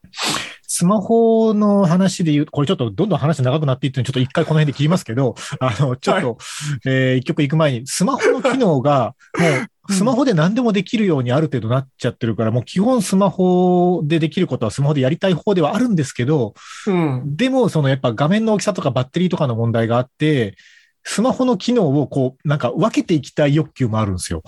[0.70, 6.38] スマホの話で言う、これちょっとどんどん話長くなっていって、ちょっと一回この辺で切りますけど、あの、ちょっと、
[6.86, 16.52] えー一曲行く前に、スマホの機能が、もう、 スマホで何でもできるようにある程度なっちゃってるから、もう基本スマホでできることはスマホでやりたい方ではあるんですけど、
[16.86, 17.36] うん。
[17.36, 20.54] でも、そのやっぱ画面の大きさとかバッテリーとかの問題があって、
[21.10, 24.42] スマホの機能をこう、なんか分けていきたい欲求もあるんですよ。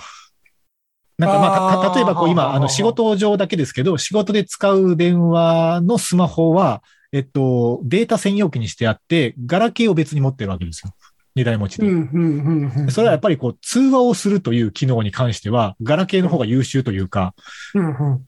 [1.16, 10.92] なんかまあ、例えばこう今、あの仕事上だけですけど、仕事で使う電話のスマホは、えっと、データ専用機にしてあって、ガラケーを別に持ってるわけですよ。
[11.34, 11.92] 二台持ちうん、で。
[11.92, 12.90] うん、うん、うん。
[12.90, 17.34] それはやっぱりこう、通話をするという機能に関しては、ガラケーの方が優秀というか、
[17.74, 18.24] うん、うん。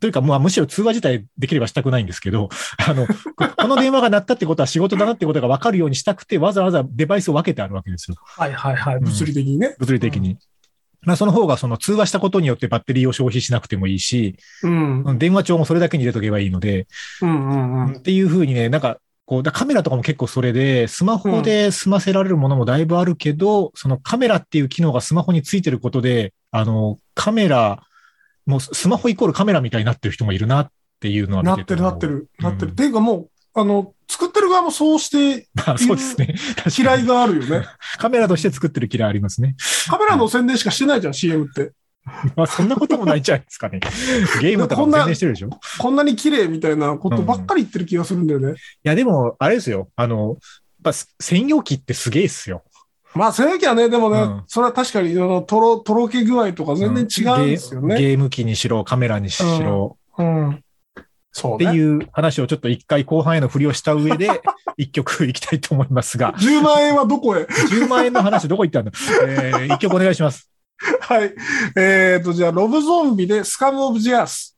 [0.00, 2.48] というか、まあ、むしろ通話自体できればしたくないんですけど、
[2.86, 3.14] あの、こ
[3.56, 8.16] この電話が鳴ったってことは仕事だなってことが分かるようにしたくて、わざわざデバイスを分けてあるわけですよ。
[8.20, 8.96] はい、はい、はい。
[8.96, 9.76] ん物理的にね。
[9.78, 10.38] 物理的に。
[11.02, 15.02] まあ、その方がその通話したことによってバッテリーを消費しなくてもいいし、うん。
[15.02, 16.86] うん、電話帳もそれだけに入れとけばいいので、
[17.20, 17.96] うん、うん。
[17.96, 27.82] っていうふうにね、なんか、こう、だカメラとかも結構それで、スマホで済ませられるものもだいぶあるけど、そのカメラっていう機能がスマホについてることで、あの、カメラ、
[28.46, 32.68] もうスマホイコールカメラみたいになってる人もいるなっていうのはなってる、なってる、なってる。
[32.68, 36.34] うんっていうかもう、あの、作ってる側もそうして まあそうですね。
[36.76, 37.66] 嫌いがあるよね。
[37.98, 39.56] カメラとして作ってる嫌いありますね。
[39.88, 41.72] カメラの宣伝しかしてないじゃん、CM って。
[42.36, 43.80] まあそんなこともないんじゃないですかね。
[44.40, 48.54] ゲームとかも全然してるでしょいこんなに綺麗みたいなことばっかり言ってる気がするんだよね。
[48.82, 49.88] や、でも、あれですよ。
[49.96, 50.36] あの、
[50.84, 52.62] やっぱ専用機ってすげえっすよ。
[53.14, 57.96] まあ、そういう時はね、でもね、うんそれは確かに、あの、とろ、とろけ具合とか全然違うんですよね。
[57.96, 60.64] ゲーゲーム機にしろ、カメラにしろ、うん。
[61.32, 61.74] そうってね。
[61.74, 64.42] いう話をちょっと一回後半への振りをした上で、
[64.76, 68.92] 一曲いきたいと思いますが、10万円はどこへ？10万円の話どこ行ったんだ
[69.26, 70.50] えー、一曲お願いします。
[71.00, 71.32] はい。
[71.76, 74.53] えっ、と、じゃあ、ロブゾンビでスカムオブジアース。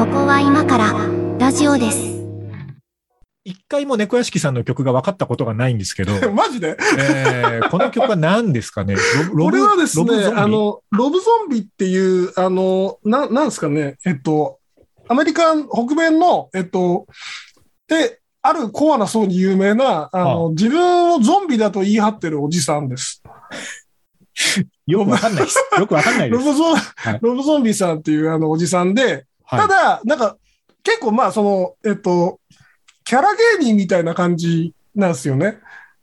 [0.00, 0.94] ここは今から
[1.38, 1.98] ラジオです。
[3.44, 6.78] 一回も猫屋敷さんの曲が分かったことがないんですけど、 マジで？
[6.98, 8.96] えー、この曲は何ですかね？
[9.34, 10.40] ロこれはですねロブゾン、ビ？
[10.40, 14.58] あの、ロブゾンビっていう、あの、な、なんですかね、えっと、
[15.06, 17.06] アメリカン、北米の、えっと、
[17.86, 23.22] で、あるコアな層に有名な、あの、自分をゾンビだと言い張ってるおじさんです。
[24.86, 25.58] よくわかんないです。
[25.78, 26.42] よくわかんないです。
[26.42, 26.80] ロブゾン、い
[27.20, 30.36] ロブゾンビさんっていうあのおじさんで、はいただ、なんか、
[30.82, 32.40] 結構まあ、その、えっと、
[33.04, 35.58] キャラ芸人みたいな感じなんですよね。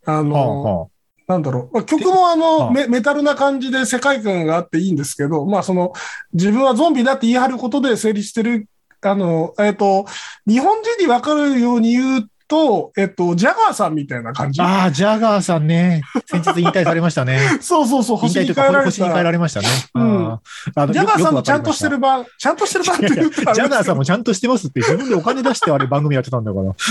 [0.06, 0.88] あの、はあはあ
[1.28, 1.76] なんだろう。
[1.76, 5.92] まあ、曲もあはのあメ、メタルな感じで世界観があっていいんですけど、まあその、
[6.34, 8.68] 自分はゾンビだって言い張ることで成立してる、
[9.02, 10.06] あの、えっ、と、
[10.48, 14.62] 日本人にわかるように言うと、えっ、と、ジャガーさんみたいな感じ。
[14.62, 16.02] ああ、ジャガーさんね。
[16.26, 17.40] 先日引退されましたね。
[17.62, 19.32] そうそうそう、引星に退というか、変えられ星に変えらた。
[19.32, 19.68] れましたね。
[19.96, 20.28] うん
[20.76, 26.74] あのジャガーさんもちゃんとしてる版、ちゃんとしてる版っていやいや言ったらあれですけどジャガーさんもちゃんとしてますって自分でお金出してあれ番組やってたんだから。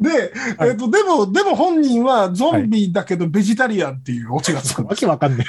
[0.00, 4.84] で、はいえっ、と、でも、でも本人はゾンビだけどベジタリアンっていうオチがつく。
[4.84, 5.46] わけわかんない。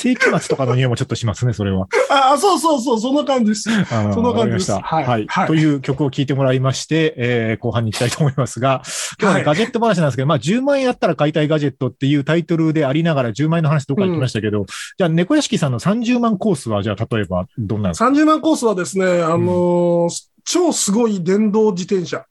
[0.00, 1.86] 世紀末とかの匂いもちょっとしますね、それは。
[2.08, 3.62] あ、そうそうそう、そんな感じです。
[3.62, 4.80] そんな感じですわかりました。
[4.80, 5.26] はい。
[5.28, 8.82] はいという曲を聴いてもらいまして、えー後半に行きたいと思いますが、
[9.20, 14.64] 今日はね、はいガジェット話なんですけど、まあ、10万円あったら買いたいガジェットっていうタイトルでありながら10万円の話どっか行きましたけど、
[14.96, 22.24] じゃあ、猫屋敷さんの30万コースは、じゃあ、例えば、どんなんですか？30万コースはですね、あのー超すごい電動自転車。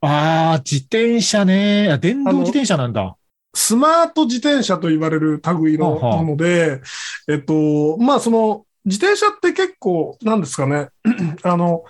[0.00, 1.90] ああ、自転車ね。
[1.90, 3.16] あ電動自転車なんだ。
[3.56, 6.82] スマート自転車と言われる類のもので、
[7.26, 10.90] えっと、まあ、その、自転車って結構、なんですかね、
[11.42, 11.84] あの、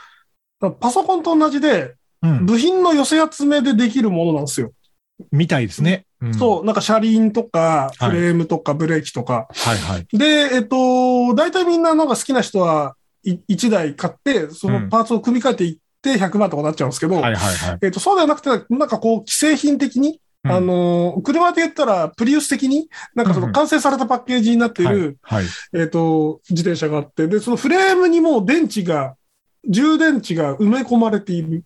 [0.80, 2.46] パソコンと同じで、うん。
[2.46, 4.72] 部品の寄せ集めでできるものなんですよ。
[5.32, 6.06] みたいですね。
[6.20, 9.48] うん、そう、なんか車輪とか、はいフレームとか、ブレーキとか。
[9.52, 10.06] はいはい。
[10.16, 10.24] で、
[10.54, 17.78] えっと、大体みんななんか好きな人は、1台買って、そのパーツを組み替えていって100万とかなっちゃうんですけど、はいはいはい。
[17.82, 25.44] えっと、そうではなくて、なんかこう、既製品的に、うんあの、車で言ったら、プリウス的に、なんかその完成されたパッケージになっている、はい。
[25.44, 29.16] はいえっと、自転車があって、で、そのフレームにも電池が、
[29.68, 31.64] 充電池が埋め込まれている。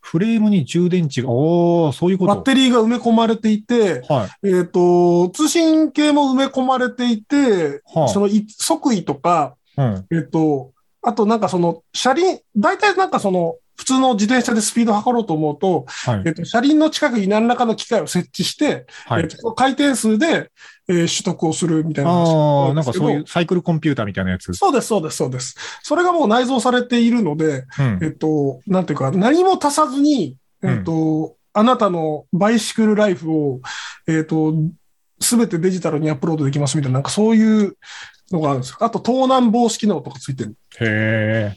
[0.00, 2.34] フレームに充電池が、おー、そういうこと。
[2.34, 4.48] バッテリーが埋め込まれていて、はい。
[4.48, 10.06] えっと、通信系も埋め込まれていて、はあそのい測位とか、うん。
[10.10, 16.30] えっと、あとなんかその車輪、大体なんかその普通の自転車でスピード測ろうと思うと、はいえ。
[16.30, 19.28] っと、車輪の近くに何らかの機械を設置して、はいえっ。
[19.28, 20.52] と、回転数で、
[20.88, 24.52] えー取得をするみたいな話ああ、なんかそういうサイクルコンピューターみたいなやつ。
[24.54, 25.56] そうです、そうです、そうです。
[25.82, 33.60] それがもう内蔵されているので、うんえっと、なんていうか、何も足さずに、えっと、あなたのバイシクルライフを、
[34.06, 34.54] えっと、
[35.20, 37.76] すべてデジタルにアップロードできますみたいな、なんかそういう
[38.30, 38.76] のがあるんですよ。
[38.80, 40.56] あと、盗難防止機能とかついてる。
[40.80, 41.56] へ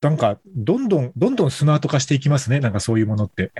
[0.00, 2.60] なんか、どんどん、どんどんスマート化していきますね。
[2.60, 3.52] なんかそういうものって。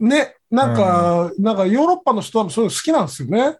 [0.00, 3.56] ね、なんか、なんかヨーロッパの人はそういうの好きなんですよね。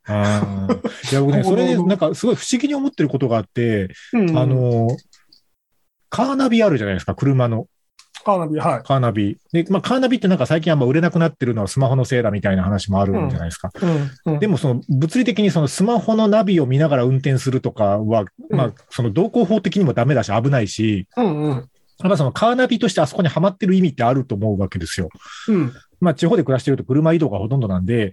[1.12, 4.88] いや、僕ね、 それで、なんかすごい不思議に思ってることがあって、うんあ、の、
[6.08, 7.66] カーナビあるじゃないですか、車の。
[8.24, 8.82] カーナビ、はい。
[8.82, 9.38] カーナビ。
[9.52, 13.70] で、まあ、カーナビってなんか最近あんま売れなくなってるのはスマホのせいだみたいな話もあるんじゃないですか。
[14.26, 14.38] うん、うん。
[14.38, 21.68] でもその物理的にそのスマホのナビを見ながら運転するとかは、うんまあその道交法的にもダメだし危ないし、うん、うん。
[22.02, 25.08] やっぱそのカーナビとしてあそこにはまってる意味ってあると思うわけですよ。
[25.48, 25.72] うん。
[26.00, 28.12] まあ地方で暮らしてると車移動がほとんどなんで、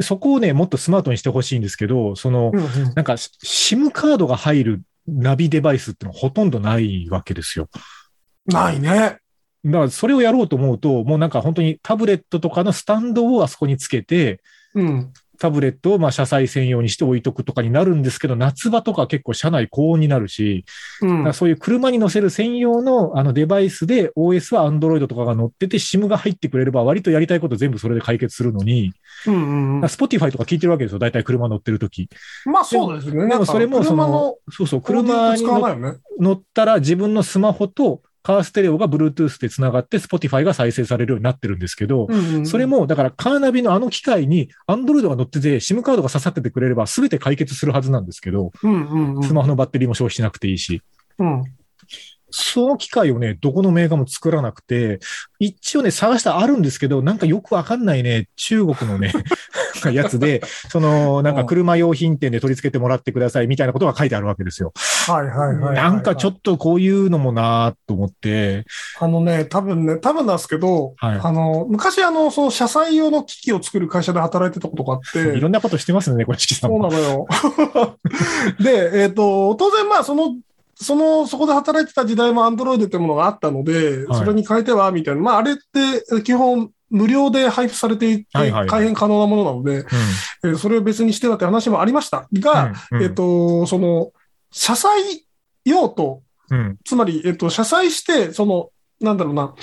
[0.00, 2.94] そこをね、もっとスマートにしてほしいんですけど、その、うん。
[2.94, 7.68] なんか SIM カードが入るナビデバイスってのはほとんどないわけですよ。
[8.46, 9.18] ないね。
[9.64, 14.40] だからそれをやろうと思うと、もうなんか本当にタブレットとかのスタンドをあそこにつけて、
[14.74, 15.12] うん。
[15.40, 20.66] タブレットをまあ車載専用にして置いとくとかになるんですけど、夏場とか結構車内高温になるし、
[21.00, 21.32] うん。
[21.32, 28.92] そういう車に乗せる専用のあのデバイスで OS は Android とかが乗ってて SIM が入ってくれれば割とやりたいこと全部それで解決するのに、
[29.26, 29.84] うんうんうん。
[29.84, 30.98] Spotify とか聞いてるわけですよ。
[30.98, 32.10] 大体車乗ってるとき。
[32.44, 33.26] まあそうですね。
[33.26, 35.44] でもそれもそのうそう、車に。
[36.20, 42.08] 乗ったら自分のスマホとカーステレオが Bluetooth で繋がって Spotify が再生されるようになってるんですけど、
[42.44, 48.52] それ、も、だからカーナビのあの機械に Android が乗ってて SIM カードが刺さっててくれれば全て解決するはずなんですけど。
[49.22, 50.82] スマホのバッテリーも消費しなくていいし。
[51.18, 51.44] うん。
[52.30, 55.00] その機械をね、どこのメーカーも作らなくて、
[55.38, 59.12] 一応ね、探したらあるんですけど、なんかよくわかんないね、中国のね、
[59.92, 64.72] やつで、その、なんか車用品店で取り付けてもらってくださいみたいなことが書いてあるわけですよ。
[65.06, 65.74] はいはいはいはい。
[65.76, 68.64] なんかちょっとこういうのもなと思って、
[68.98, 76.90] あのね、多分ね、多分なんですけど、はいあの、昔あの、その車載用の機器を作る会社で働いてたことがあって、 いろんなことしてますね、これ、チキさんも。
[76.90, 77.26] そうなのよ。
[78.60, 80.34] で、えっ、と、当然まあ、その、
[80.82, 85.20] その、そこで働いてた時代も Android ってものがあったので、はいそれに変えては、みたいな。
[85.20, 89.86] まあ、あれって基本無料で配布されていて、改変可能なものなので、
[90.44, 94.12] えーそれを別にしてはって話もありましたが、うんうんえっ、と、その、
[94.50, 95.26] 車載
[95.64, 96.78] 用途、うん。
[96.84, 99.54] つまり、えっ、と、車載して、その、なんだろうな、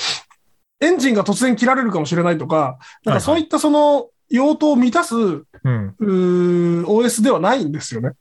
[0.80, 5.96] エンジンが突然切られるかもしれないとか、なんかそういったその用途を満たす、ううん。
[6.00, 8.12] ー OS ではないんですよね。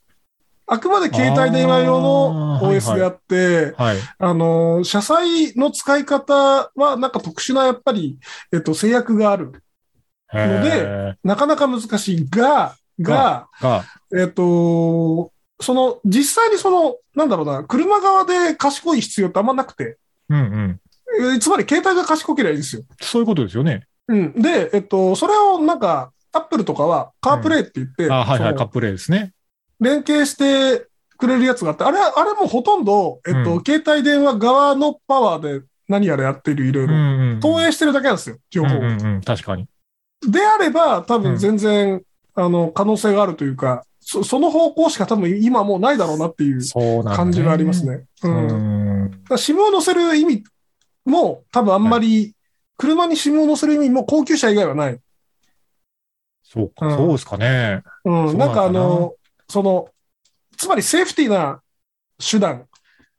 [0.68, 3.96] あくまで携帯電話用の OS であって、はい。
[4.18, 6.34] あの、車載の使い方
[6.74, 8.18] はなんか特殊なやっぱり、
[8.52, 9.62] えっと、制約がある。
[10.34, 13.48] へなかなか難しいが、が、
[14.12, 19.98] えっと、その、実際にその、なんだろうな、車側で賢い必要ってあんまなくて、
[20.28, 20.80] うんうん。
[21.20, 22.82] えーつまり携帯が賢ければいいんですよ。
[23.00, 23.86] そういうことですよね。
[24.08, 24.32] うん。
[24.32, 29.32] で、えっと、それをなんか、アップルとかはカープレイって言って、あはいはい、カップレーですね。
[29.80, 30.86] 連携して
[31.16, 37.40] くれるやつがあって、あれ、あれもほとんど、えっと、うん携帯電話側のパワーで何やらやってるいろいろ、うんうん。
[37.40, 38.78] 投影してるだけなんですよ、情うん報を。
[38.80, 39.20] うんうん。
[39.22, 39.66] 確かに。
[40.26, 42.02] であれば、多分うん全然、
[42.34, 46.60] あの、可能性があるというか、そその方向しか多分今もうないだろうなっていう
[47.04, 47.84] 感じがあります。
[47.84, 48.04] ね。
[48.22, 48.28] う。
[48.28, 49.10] うんん。
[49.10, 50.44] だから SIM を載せる意味
[51.04, 52.34] も多分あんまり、
[52.76, 55.00] 車に SIM を載せる意味も高級車以外はない。
[56.44, 57.82] そうか、うんそうですかね。
[58.04, 58.38] うん。
[58.38, 59.14] なんかあの、
[59.48, 59.88] その、
[60.56, 61.60] つまりセーフティーな
[62.18, 62.66] 手段、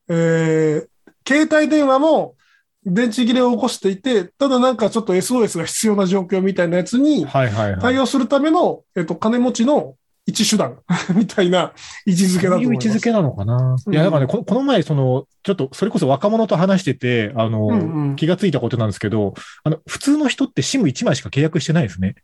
[0.09, 0.87] えー、
[1.27, 2.35] 携帯電話も
[2.85, 7.81] 電池切れを起こしていて、ただなんかちょっと SOS が必要な状況みたいなやつにはいはいはい。
[7.81, 10.79] 対応するための、えっと、金持ちの一手段
[11.15, 11.73] みたいな
[12.05, 12.87] 位置づけだそういう位と思います。
[12.87, 13.77] 置づけなのかな。
[13.85, 22.15] うんいや、だからね、ここの前、その、ちょっと、それこそ若者と話してて、あの、うんうん気がついたことなんですけど、あの、普通の人って SIM1 枚しか契約してないですね。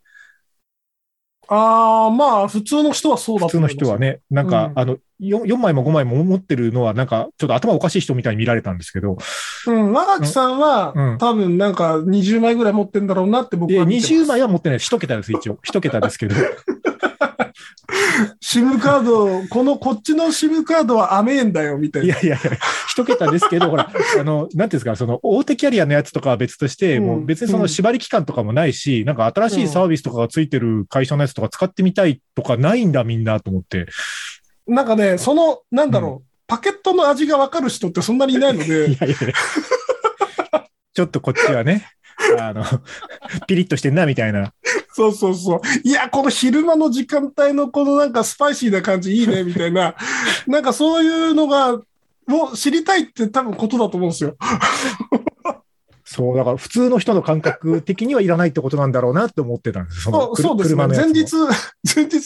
[1.47, 3.99] ああ、まあ、普通の人はそうだ普通の人は。
[3.99, 4.19] ね。
[4.31, 9.17] なんか、うんあの4、4枚も5枚も持ってるのは、なんか、ちょっと頭おかしい人みたいに見られたんですけど、
[9.67, 14.13] うん、和垣さんは、うん多分なんか20枚ぐらい持ってんだろうなって僕で、は見てます。
[14.13, 14.93] 20枚は持ってないです。
[14.93, 15.59] 1桁です、一応。
[15.63, 16.35] 1桁ですけど。
[18.41, 22.07] シムカード、このこっちのシムカードは甘えんだよ、みたいな。
[22.07, 22.57] いやいやいや、
[22.95, 27.05] 1桁ですけど、ほら、あの、なんていうんですか、その、大手キャリアのやつとかは別として、うん。
[27.05, 33.87] もう別にその縛り期間とかもないし、なんか新しいサービスとかがついてる会社のやつとか使ってみたいとかないんだ、みんなと思って。
[34.67, 39.15] なんかね、その、なんだろう、パケットの味がわかる人ってそんなにいないのいで、 やいやいや。
[40.93, 41.87] ちょっとこっちはね、
[42.39, 42.63] あの、
[43.47, 44.53] ピリッとしてんな、みたいな。
[44.93, 45.61] そうそうそう。
[45.83, 49.95] いや、この昼間の時間帯のこのなんかスパイシーな感じいいね、みたいな、
[50.47, 51.79] なんかそういうのが、
[52.27, 54.37] もう知りたいって多分ことだと思うんですよ。
[56.05, 60.01] そう、だから普通の人の感覚的にはいらないってことなんだろうなって思ってたんです。
[60.01, 60.87] そのそうそうですね。
[60.87, 61.33] 前日、
[61.95, 62.21] 前日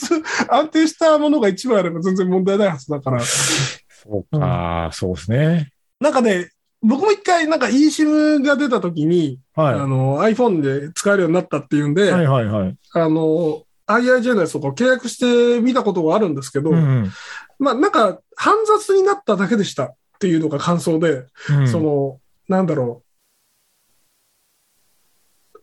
[0.49, 3.21] 安定したものが一枚あれば全然問題ないはずだから。
[3.21, 5.71] そうか、そうですね。
[6.01, 6.51] なんかね、
[6.87, 9.73] 僕も一回なんか eSIM が出た時に、はい。
[9.73, 12.77] あの iPhone で使えるようになったっていうんで、はいはいはい。
[12.93, 17.11] あの、IIJ のやつとか契約してみたことがあるんですけど、うん
[17.59, 23.06] まあなんか煩雑になっただけでしたっていうのが感想で、うんその、なんだろう。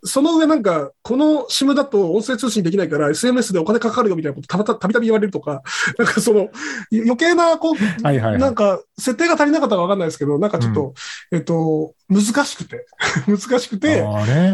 [0.07, 5.63] その上なんか、この SIM だと音声通信できないから SMS でお金かかるよみたいなことたまたたびたび言われるとか、
[5.99, 6.51] なんかその、
[6.93, 8.39] 余計な、こう、はいはいはい。
[8.39, 10.95] なんか、設定が足りなかったかわかんないですけど、なんかちょっと、
[11.33, 12.87] えっと、難しくて、
[13.27, 14.05] 難しくて。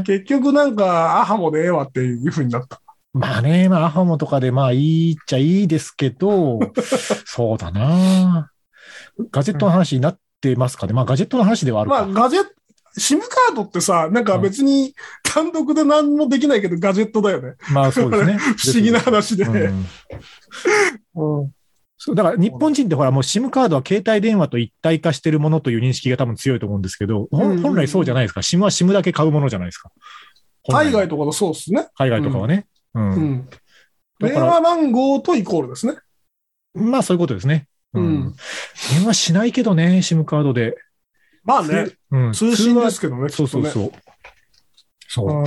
[0.06, 2.80] 結局なんか、アハモでええわっていう風になった。
[3.12, 6.60] まあね、まあ、アハモとかでまあいいっちゃいいですけど、
[7.26, 8.50] そうだな。
[9.32, 10.92] ガジェットの話になってますかね？
[10.92, 12.06] まあ、ガジェットの話ではあるか。
[12.06, 12.50] まあ、ガジェット、
[12.98, 17.55] SIM カードってさ、なんか別に単独で何もできないけどガジェットだよね。
[17.72, 18.38] まあ、そうですね。
[18.59, 19.44] 不思議な話で。
[19.44, 19.87] うん
[21.14, 21.53] うん
[22.03, 28.40] そう、だから日本人ってほらもう SIM カードは携帯電話と一体化してるものという認識が多分強いと思うんですけど、うん本来そうじゃないですか。
[28.40, 29.90] SIM は SIM だけ買うものじゃないですか。
[30.66, 31.88] 海外とかだそうですね。
[31.94, 32.66] 海外とかはね。
[32.94, 33.11] うん。
[33.11, 33.48] うん。
[34.18, 35.96] 電話番号とイコールですね。
[36.74, 37.66] まあそういうことですね。
[37.92, 38.35] うん。
[38.96, 40.74] 電話しないけどね、SIM カードで。
[41.44, 42.33] まあね、うん。
[42.33, 43.92] 通信ですけどね、そうそうそう。
[45.09, 45.38] そう。
[45.40, 45.44] うん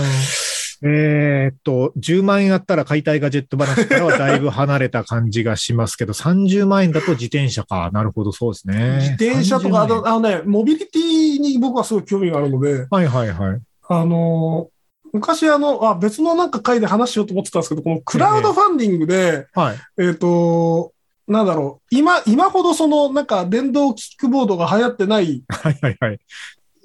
[0.85, 7.89] えーっと、10万円あったら買いたいガジェット話からはだいぶ離れた感じがしますけど、 30万円だと自転車か。
[7.93, 8.97] なるほど、そうですね。
[8.97, 13.59] 自転車とか、あ30万円の、あのね、モビリティに僕はすごい興味があるので、はいはいはい。
[13.87, 14.73] あのー
[15.13, 19.77] 昔あの、あ、別のなんか回で話しようと思ってたんですけど、このクラウドファンディングで、はい。
[19.99, 20.91] えっ、と、
[21.27, 26.19] なんだろう、今、今ほどその、なんか電動キックボードが流行ってない、はいはいはい。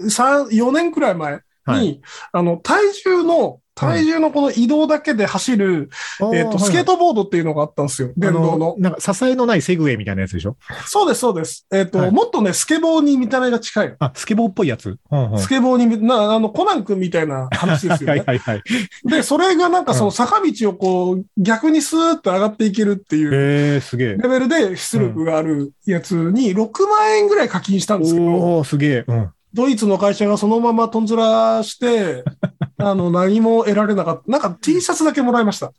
[0.01, 2.01] 3、4年くらい前に、はい
[2.33, 5.91] あの、体重の、体重のこの移動だけで走る、
[6.35, 8.75] えっ、と、スケートボードっていうのがあったんですよ、電動の。
[8.79, 10.57] なんか支えのないセグウェイみたいなやつでしょ？
[10.87, 11.67] そうです、そうです。
[11.73, 13.97] えっ、と、はいもっとね、スケボーに見た目が近い。
[13.99, 14.99] あ、スケボーっぽいやつ？
[15.11, 18.25] うんうんスケボーにみ、な、あの、コナン君みたいな話ですよ はいね。
[18.27, 18.63] はいはい。
[19.05, 24.17] で、それがなんかその坂道をこう、逆にスーッと上がっていけるっていうへえ、すげえ。
[24.17, 29.05] レベルで出力があるやつに6万円ぐらい課金したんですけど、おおすげえ。
[29.07, 29.31] うん。
[29.55, 32.25] ドイツの会社がそのままとんずらして、
[32.79, 34.31] あの、何も得られなかった。
[34.31, 35.73] なんか T シャツだけもらいました。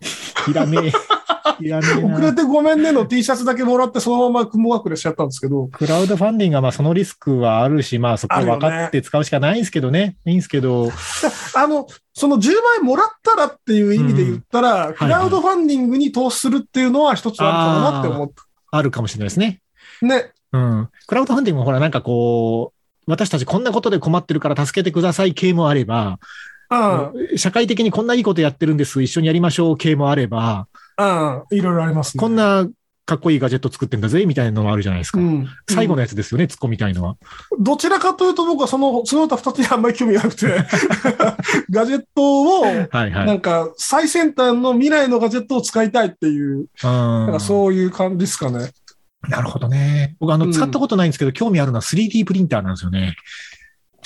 [0.48, 0.92] い らねえ。
[1.64, 2.16] いらねえな。
[2.16, 10.18] 遅れてごめんねの T シャツだけもらって、そのまま雲隠れしちゃったんですけど、クラウドファンディングはまあそのリスクはあるし、まあそこは分かって使うしかないんですけどね。
[10.26, 10.92] いいんですけど、
[11.56, 18.30] あの、その10万円もらったらっていう意味で言ったら、んクラウドファンディングに投資するっていうのは一つあるかもなって思っ
[18.72, 19.62] あるかもしれないですね。
[20.02, 20.06] た。
[20.06, 20.32] ね。
[20.52, 20.90] うん。
[21.08, 26.20] クラウドファンディングもほらなんかこう、私たちこんなことで困ってるから助けてください系もあれば、
[26.70, 32.22] あ社会的にこんないいことやってるんです、一緒にやりましょう系もあれば、あ、ああ、いろいろありますね。
[32.22, 32.68] こんな
[33.10, 35.20] かっこいいガジェット作ってんだぜ、みたいなのがあるじゃないですか。
[35.20, 35.48] うん。
[35.68, 37.18] 最後のやつですよね、突っ込みたいのは。
[37.60, 40.46] どちらかというと僕はその、その他二つにあんまり興味がなくて、
[41.72, 43.12] ガジェットを、はいはい。
[43.12, 48.70] なんか最先端の未来のガジェットを使いたいっていう、なんうんかそういう感じですかね。
[49.28, 50.16] なるほどね。
[50.20, 53.16] 僕、あの、うん使ったことないんですけど、興味あるのは 3D プリンターなんですよね。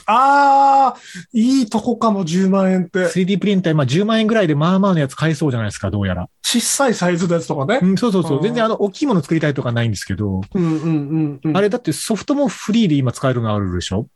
[0.06, 1.00] ああ、
[1.34, 3.00] いいとこかも、10万円って。
[3.08, 6.30] 3D プリンター、まあ10万円ぐらいでまあまあのやつ買えそうじゃないですか、どうやら。
[6.44, 7.80] 小さいサイズのやつとかね。
[7.82, 8.40] うん、そうそうそうう。
[8.40, 11.58] ん全然あの、大きいもの作りたいとかないんですけど、うんうんうんうん。
[11.58, 14.08] あれだってソフトもフリーで今使えるのあるでしょ？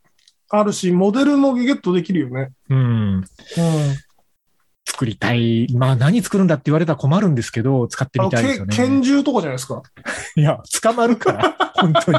[0.50, 2.50] あるし、モデルもゲットできるよね。
[2.70, 3.14] うん。
[3.16, 3.24] うん。
[4.86, 5.66] 作りたい。
[5.74, 9.06] まあ何作るんだって言われたら困るんですけど、使ってみたいですよけ拳ね。
[9.06, 9.82] 銃とかじゃないですか？
[10.36, 12.18] いや、捕まるから、本当に。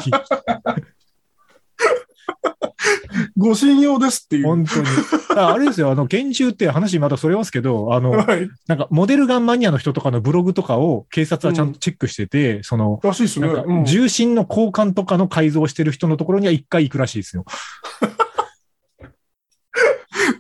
[3.38, 4.46] ご信用ですっていう。
[4.46, 4.88] 本当に。
[5.36, 8.50] ああれですよ、あの、拳銃って話またそれますけど、あの、はい。
[8.68, 13.48] なんか、モデルガンマニアの人とかのブログとかを警察はちゃんとチェックしてて、その、らしいですね。
[13.48, 17.46] うん、重心の交換とかの改造をしてる人のところには一回行くらしいですよ。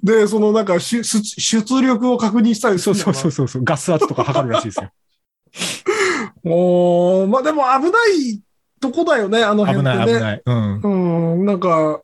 [0.03, 4.91] で、そのなんか出、出出力を確認したりすそうそうそうそうそう、ガス圧とか測るらしいですよ。
[6.45, 8.39] おーまあでも危ない
[8.79, 10.13] とこだよね、あの辺危ってね。
[10.13, 10.41] ない危ない。
[10.45, 10.81] うん。
[11.39, 12.01] うん、なんか、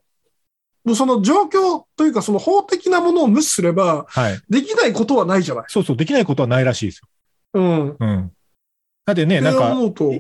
[0.93, 4.39] その状況というか、その法的なものを無視すれば、はい。
[4.49, 5.65] できないことはないじゃない。
[5.67, 7.07] そうそう、できないことはないらしいですよ。
[7.53, 7.95] うん。
[7.99, 8.31] うん。
[9.05, 10.17] だってね、なんか、こう、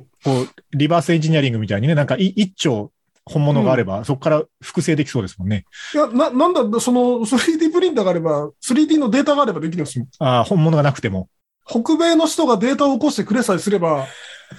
[0.71, 2.91] リバースエンジニアリングみたいにね、なんかい一丁
[3.25, 5.65] 本物があれば、そこから複製できそうですもんね。
[5.93, 10.05] いや、な、なんだ、その 3D プリンターがあれば、3D のデータがあればできるんですよ。
[10.19, 11.29] ああ、本物がなくても。
[11.67, 14.05] 北米の人がデータを起こしてくれさえすれば、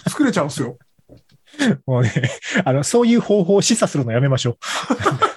[0.09, 0.77] 作れちゃうんですよ。
[1.87, 2.13] もうね、
[2.65, 4.57] あの、そういう方法を示唆するのやめましょう。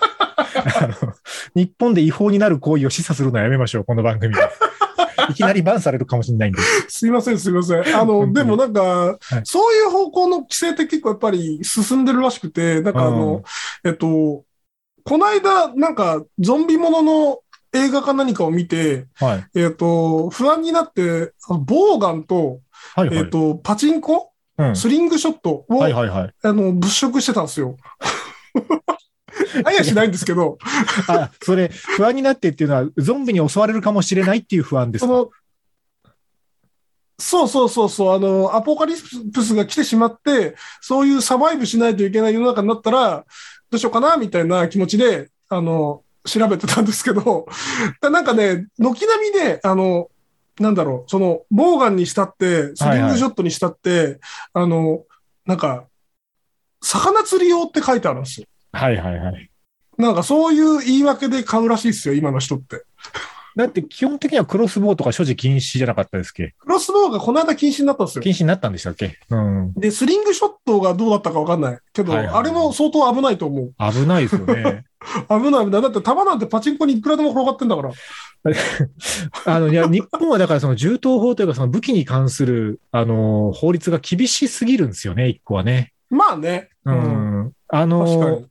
[0.60, 1.14] あの
[1.56, 4.42] 日本で違法になる行為を示唆するのやめましょう、この番組で。
[5.30, 6.62] いきなりバンされるかもしれないんで。
[6.88, 7.96] すいません、すいません。
[7.96, 13.44] あの、でもなんか、いそういう方向の規制って結構やっぱり進んでるらしくて、なんかあの、
[13.84, 14.44] えっと、
[15.04, 17.40] この間、なんか、ゾンビものの
[17.74, 19.60] 映画か何かを見て、はい。
[19.60, 21.34] えっと、不安になって、
[21.66, 22.60] ボウガンと、
[22.96, 23.18] はいはい。
[23.18, 24.32] えっと、パチンコ？
[24.58, 26.34] うんスリングショットを、はいはいはい。
[26.44, 27.78] あの、物色してたんですよ。
[29.64, 30.58] あやしないんですけど、
[31.08, 35.28] あ、それ、不安になってっていうのは、ゾンビに襲われるかもしれないっていう不安ですか？
[37.22, 38.94] そうそうそうそう、あの、アポカリ
[39.34, 43.26] プスが来てしまって、そういうサバイブしないといけない世の中になったら、
[43.70, 47.48] どうしようかな、みたいな気持ちで、あの、調べてたんですけど、
[48.02, 50.10] だなんかね、軒並みで、あの、
[50.60, 54.20] なんだろう、その、ボウガンにしたって、スリングショットにしたって、
[54.54, 55.04] あの、
[55.46, 55.86] なんか、
[56.82, 58.48] 魚釣り用って書いてあるんですよ。
[58.72, 59.50] はいはいはい。
[59.98, 62.84] なんかそういう言い訳で買うらしいですよ、今の人って。
[63.56, 66.56] だって基本的にはクロスボウとか所持禁止じゃなかったですっけ？
[66.60, 68.22] クロスボウがこの間禁止になったんですよ。
[68.22, 69.18] 禁止になったんでしたっけ？
[69.30, 69.74] うん。
[69.74, 71.80] で、スリングショットがどうだったかわかんない。
[71.92, 73.74] けど、はいはいあれも相当危ないと思う。
[73.92, 74.86] 危ないですよね。
[75.30, 75.82] 危ない危ない。
[75.82, 77.92] だって弾なんてパチンコにいくらでも転がってんだから。
[79.46, 85.92] あの、いや、日本はだからその銃刀法というかその武器に関する、あの、法律が厳しすぎるんですよね、一個はね。
[86.10, 86.70] まあね。
[86.86, 86.98] ううん。
[87.48, 87.52] ん。
[87.68, 88.46] あの、確かに。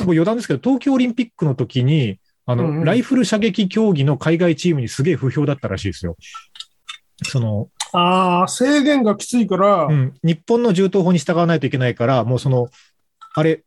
[0.00, 2.84] もう余談ですけど、東京オリンピックの時に、あの、うんうん。
[2.84, 6.16] ライフル射撃競技の海外チームにすげえ不評だったらしいですよ。
[7.24, 12.68] その、ああ、制限がきついから、うん、日本の銃刀法に従わないといけないから、もうその、
[13.34, 13.64] あれ、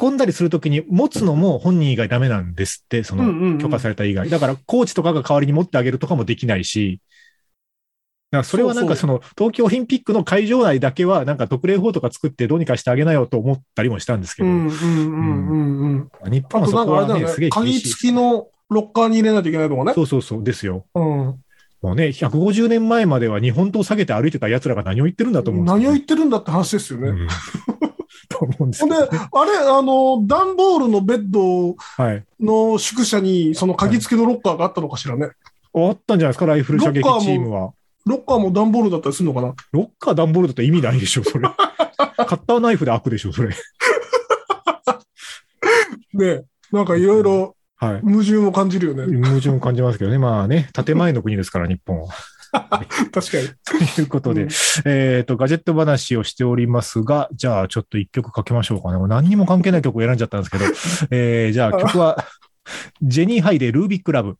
[0.00, 4.30] 運んだりするときに持つのも本人以外ダメなんですって、その許可された以外。
[4.30, 7.00] だから、コーチとかが代わりに持ってあげるとかもできないし、
[8.34, 16.32] だからそれはなんかその、東京オリンピックの会場内だけは、なんか特例法とか作ってどうにかしてあげなよと思ったりもしたんですけど、うんうんうんうんうん。
[16.32, 17.88] 日本はそこはね、すげえ厳鍵しい。
[17.90, 19.92] 付きのロッカーに入れないといけないとかね。
[19.94, 20.84] そうそうそう、ですよ。
[20.94, 21.04] うん。
[21.04, 27.08] もうね、150年前までは日本刀を下げて歩いてた奴らが何を言ってるんだと思うんですよ何を言ってるんだって話ですよね。
[27.08, 27.28] うん
[28.30, 29.08] と思うんでで、けど、ね。
[29.32, 32.24] あれ、あの、段ボールのベッドはい。
[32.40, 35.30] の宿舎に、その鍵付きのロッカーがあったのかしらね。
[35.74, 37.72] あったんじゃないですか、ライフル射撃チームは。
[38.06, 39.54] ロッカーも段ボールだったりするのかな？
[39.72, 41.48] ロッカー段ボールだと意味ないでしょ、それ。
[41.48, 41.54] カ
[42.06, 43.54] ッターナイフで開くでしょ、それ。
[46.14, 48.00] ねなんかいろいろはい。
[48.00, 49.04] 矛盾を感じるよね。
[49.26, 50.18] 矛盾を感じますけどね。
[50.18, 52.08] まあね、建前の国ですから、日本は。
[53.12, 53.48] 確かに。
[53.94, 54.48] ということで、うん
[54.84, 58.98] えっ、と、ガジェット話をしておりますが、じゃあちょっと一曲かけましょうかね。
[58.98, 60.64] もう何にも関係ない曲を選んじゃったんですけど、
[61.10, 62.24] えー、じゃあ曲は、
[63.02, 64.34] ジェニーハイでルービックラブ。
[64.34, 64.38] こ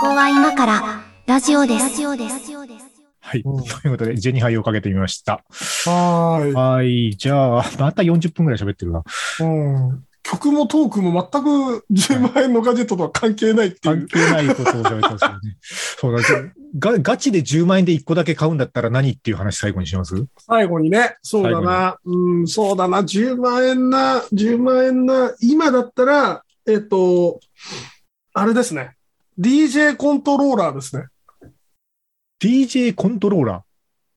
[0.00, 1.84] こは今からラジオです。
[1.84, 2.52] ラジオです。
[3.20, 3.42] はい。
[3.42, 5.42] うんということで、ジェニーハイをかけてみました。
[5.86, 6.52] はーい。
[6.52, 7.16] はい。
[7.16, 9.02] じゃあ、また40分ぐらい喋ってるな。
[9.40, 14.06] うん曲もトークも全く10万円のガジェットとは関係ないっていう。
[14.06, 15.56] 関係ないことを喋ってますよね。
[15.62, 16.38] そうなんですよ。
[16.78, 20.26] が、ガチで10万円で1個だけ買うんだったら何っていう話最後にします？
[20.36, 27.40] 最後にね、そうだな、うん、そうだな、10万円な、10万円な、今だったら、えっと、
[28.34, 28.96] あれですね。
[29.40, 31.06] DJ コントローラーですね。
[32.42, 33.64] DJ コントローラ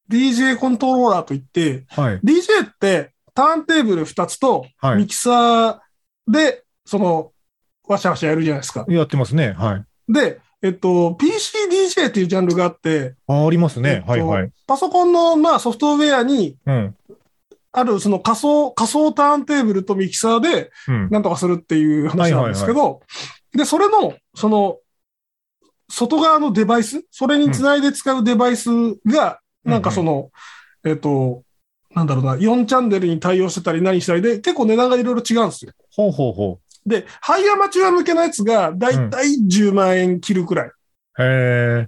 [0.09, 2.01] DJ コントローラーといって、ー。
[2.01, 2.19] はい。
[2.23, 7.32] DJ ってターンテーブル2つとはいミキサーで、その、
[7.88, 8.86] わしゃわしゃやるじゃないですか。
[8.88, 9.51] やってますね。
[9.51, 10.11] はい。
[10.11, 13.89] で、えっと、PCDJ っていうジャンルがあって、あ、ありますね。
[13.89, 14.51] えっとはいはい。
[14.65, 16.95] パソコンの、まあ、ソフトウェアにうん。
[17.71, 21.09] あるその仮想、仮想ターンテーブルとミキサーでうん。
[21.11, 23.01] なんとかするっていう話なんですけど、
[23.53, 24.78] で、それの、その、
[25.95, 28.69] 外側のデバイス、それにつないで使うデバイス
[29.05, 30.29] が、うんなんかその、
[30.85, 31.41] えっと、
[31.95, 35.71] なんだろうな、4チャンネルに対応してたり何したりで、結構値段がいろいろ違うんですよ。
[35.91, 40.67] ほうほうほで、ハイアマチュア向けのやつが、だいたい10万円切るくらい。
[40.67, 40.71] う。
[40.71, 40.73] へ
[41.19, 41.87] え。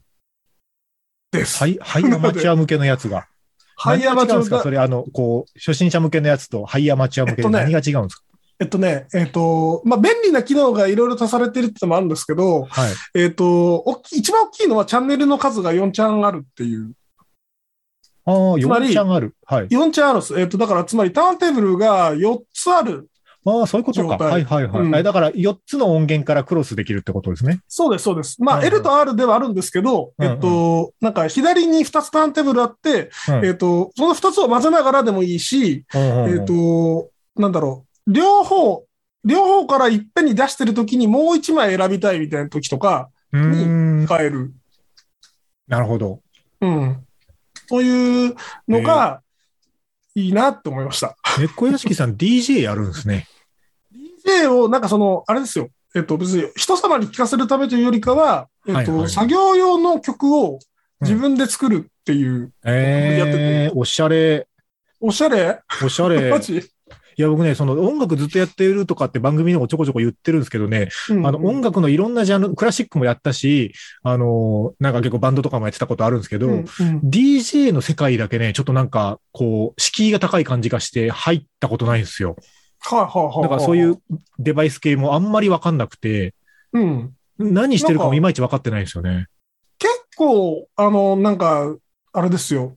[1.32, 1.58] です。
[1.60, 3.28] ハイ、ハイアマチュア向けのやつが。
[3.76, 4.58] ハイアマチュアですか？
[4.60, 8.24] そが、れ、あの、こう、初心者向けのやつとハイアマチュア向けでえっとね何が違うんですか、
[8.60, 12.94] えっとね、えっと、まあ、便利な機能がいろいろ足されてるってのもあるんですけど、はい。
[13.14, 16.94] えっと、おっき一番大きいのはチャンネルの数が4チャンあるっていう。
[18.26, 19.36] ああ、つまり4ちゃんある。
[19.46, 19.68] はい。
[19.68, 20.40] 4チャンあるんです。
[20.40, 23.10] えっと、だからつまりターンテーブルが4つある。
[23.46, 24.18] ああ、そういうことか。
[24.18, 24.82] はいはいはい。
[24.82, 27.62] うんえだから、4つの音源からクロスできるってことですね。
[27.68, 28.42] そうです、そうです。
[28.42, 38.86] まあ、うんうん L と R ではあるんですけど、うんうんえっと、なんか左に2つターンテーブルあって、うんえっと、その2つを混ぜながらでもいいし、えっと、なんだろう、両方、
[39.24, 44.06] 両方からいっぺんに出してるときにもう1枚選びたいみたいな時とかうーん。
[44.06, 44.54] 使える。
[45.68, 46.22] なるほど。
[46.62, 47.06] うん。
[47.68, 48.36] そういう
[48.68, 49.22] のが
[50.16, 51.16] いいなって思いました。
[51.38, 53.28] 猫屋敷さん DJ やるんですね。
[54.26, 55.70] DJ を、なんかその、あれですよ。
[55.94, 60.60] えっと、別に人様に聞かせるためというよりかは、えっと、はいはい作業用の曲を
[61.02, 64.48] 自分で作るっていう、やってええおしゃれ、
[65.00, 65.60] おしゃれ？
[65.84, 66.30] おしゃれ。
[66.32, 66.62] マジ、
[67.20, 76.66] いや、僕ね、その音楽ずっとやってるとかって番組でもちょこちょこ言ってるんですけどね、うんあの音楽のいろんなジャンル、クラシックもやったし、あの、なんか結構バンドとかもやってたことあるんですけど、うんうん
[77.04, 82.36] DJ の世界だけね、ちょっとなんか、こう、敷居が高い感じがして入ったことないんですよ。
[82.82, 83.42] はいはいはいはい。
[83.44, 84.00] だからそういう
[84.38, 86.36] デバイス系もあんまりわかんなくて、
[86.74, 87.14] うん。
[87.40, 89.26] 何してるかもいまいちわかってないんですよね。
[89.80, 91.76] 結構、あの、なんか、
[92.14, 92.77] あれですよ。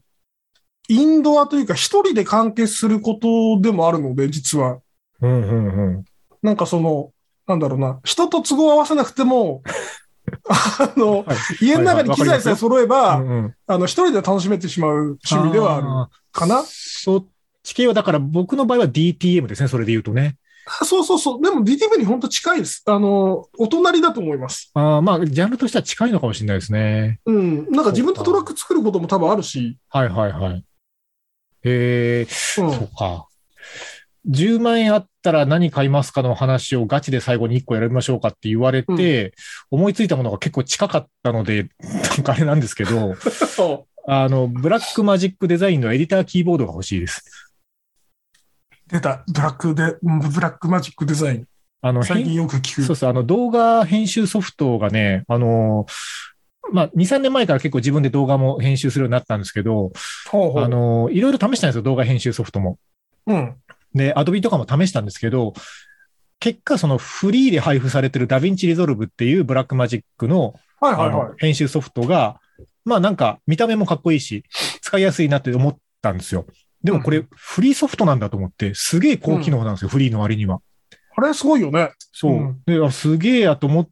[0.91, 4.79] インドアというか、一人で完結することでもあるので、実は。
[5.21, 6.05] うんうんうん。
[6.41, 7.11] なんかその、
[7.47, 9.63] なんだろうな、人と都合を合わせなくても、
[10.49, 16.63] あの、はい家の中に機材さえ揃えば、うんうんあの、一人で楽しめてしまう趣味ではあるあかなー。
[16.65, 17.25] そっ
[17.63, 20.35] ち系は、だから僕の場合は DTM ですね、それで言うとね。
[20.65, 21.41] あそうそうそう。
[21.41, 22.83] でも DTV に本当近いです。
[22.85, 24.71] あの、お隣だと思います。
[24.73, 27.19] あーまあ、ジャンルとしては近いのかもしれないですね。
[27.25, 27.69] うん。
[27.71, 29.77] なんか自分でトラック作ることも多分あるし。
[29.89, 30.63] はいはいはい。
[31.63, 32.73] えー、うん。
[32.73, 33.27] そうか。
[34.29, 39.33] 10万円あったら何買いますかの話をガチで最後に1個選びましょうかって言われて、
[39.71, 47.23] 思いついたものが結構近かったので、 なんかあれなんですけど、そあの、 Blackmagic Design のエディターキーボードが欲しいです。
[48.87, 48.93] う。
[48.93, 49.23] 出た。
[49.31, 51.45] ブラックで、うん Blackmagic Design。
[51.81, 52.83] あの、最近よく聞く。
[52.83, 55.85] そうそう、あの、動画編集ソフトがね、あの、
[56.71, 59.91] まあ、2、3年前から結構自分で動画も編集するようになったんですけど、
[60.29, 62.77] ほうほうあの、いろいろ試したんですよ、動画編集ソフトも。
[63.27, 63.55] うん。
[63.93, 65.53] で、アドビとかも試したんですけど、
[66.39, 71.35] 結果、そのフリーで配布されてるダヴィンチリゾルブっていうブラックマジックのあはいはいはいの。
[71.37, 72.39] 編集ソフトが、
[72.83, 74.43] まあなんか見た目もかっこいいし、
[74.81, 76.45] 使いやすいなって思ったんですよ。
[76.83, 80.61] でもこれフリーソフトなんだと思って、すげえ高機能なんですよ、フリーの割には。
[81.15, 81.91] あれすごいよね。
[82.11, 82.31] そう。
[82.31, 83.87] うんで、あすげえやと思っ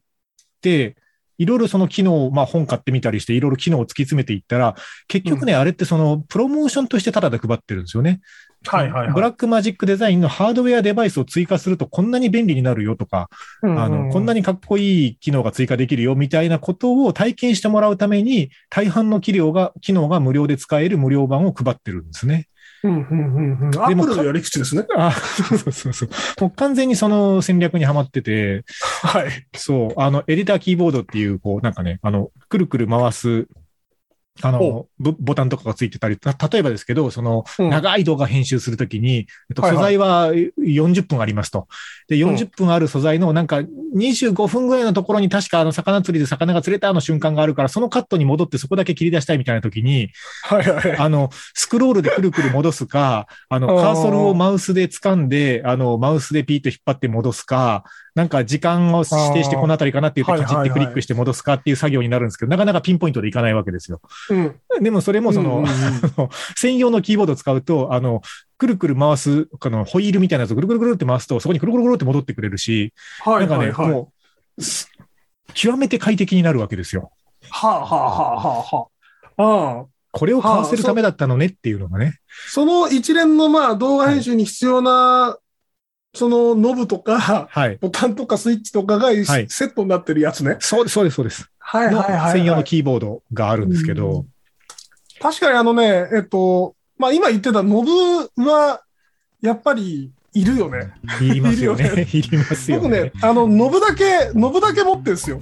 [0.60, 0.96] て、
[1.40, 4.74] いろいろその機能を、まあ本買ってみたりして、いろいろ機能を突き詰めていったら、
[5.08, 8.20] 結局ね、あれってその、プロモーションとしてタダで配ってるんですよね。
[8.66, 9.14] はいはいはい。
[9.14, 13.30] ブラックマジックデザインのハードウェアデバイスを追加するとこんなに便利になるよとか、
[13.62, 14.40] あの、こんなに。
[14.40, 22.48] にかっこいい機能が追加できるよみたいなことを体験してもらうために、大半の機能が、機能が無料で使える無料版を配ってるんですね。
[22.82, 23.78] うんうんうんうん。
[23.78, 24.86] アップルのやり口ですね。
[24.96, 26.08] あ、そうそうそうそう。
[26.40, 28.64] もう完全にその戦略にはまってて、
[29.02, 29.30] はい。
[29.54, 33.46] そう、あの、エディターキーボードっていう、こう、なんかね、あの、くるくる回す、
[34.42, 37.70] あの、ボボタンとかがついてたり、た例えばですけど、その、うん。
[37.70, 41.68] 長い動画編集するときに、えっと、素材は40分ありますと。
[42.08, 43.60] で、40分ある素材のなんか
[43.96, 50.10] 25分ぐらいのところに確かあの魚釣りで魚が釣れたの瞬間があるから、そのカットに戻ってそこだけ切り出したいみたいなときに、
[50.42, 50.96] はいはい。
[50.96, 57.84] あの、スクロールでくるくる戻すか、あの、カーソルをマウスで掴んで、あの、マウスでピーッと引っ張って戻すか、
[58.14, 64.00] なんか時間を指定してこのあたりかなって言ってあーカチッてクリックして戻すかっていう作業になるんですけど、なかなかピンポイントでいかないわけですよ。
[64.30, 64.60] うん。
[64.82, 65.70] でもそれもその、うんうんうん
[66.56, 68.22] 専用のキーボードを使うと、あの、
[68.58, 73.88] くるくる回す、このホイールみたいなやつをぐるぐるぐるって回すと、そこにくるくるくるって戻ってくれるし、はないんかね、はいはい。
[73.88, 74.12] も
[74.58, 74.90] う、す
[75.54, 77.12] 極めて快適になるわけですよ。
[77.48, 78.88] はあはあはあはあは
[79.38, 79.78] あ。
[79.78, 79.86] ああ。
[80.12, 82.18] これを買わせるためだったのねっていうのがね。
[82.48, 85.36] その一連のまあ動画編集に必要な、
[86.12, 87.76] そのノブとか、はい。
[87.80, 90.56] ボタンとかスイッチとかがはいセットになってるやつね。
[90.60, 91.42] そうです、そうです、そうです。
[91.42, 92.32] のはいはいはいはい。
[92.32, 94.26] 専用のキーボードがあるんですけど、
[95.20, 98.82] 確かにあのね、えっと、まあ今言ってたノブは、
[99.40, 100.92] やっぱりいるよね。
[101.20, 102.08] いりますよいるよね。
[102.12, 103.04] いりますよ僕ね。
[103.04, 105.40] ね、あの、ノブだけ、ノブだけ持ってるんですよ。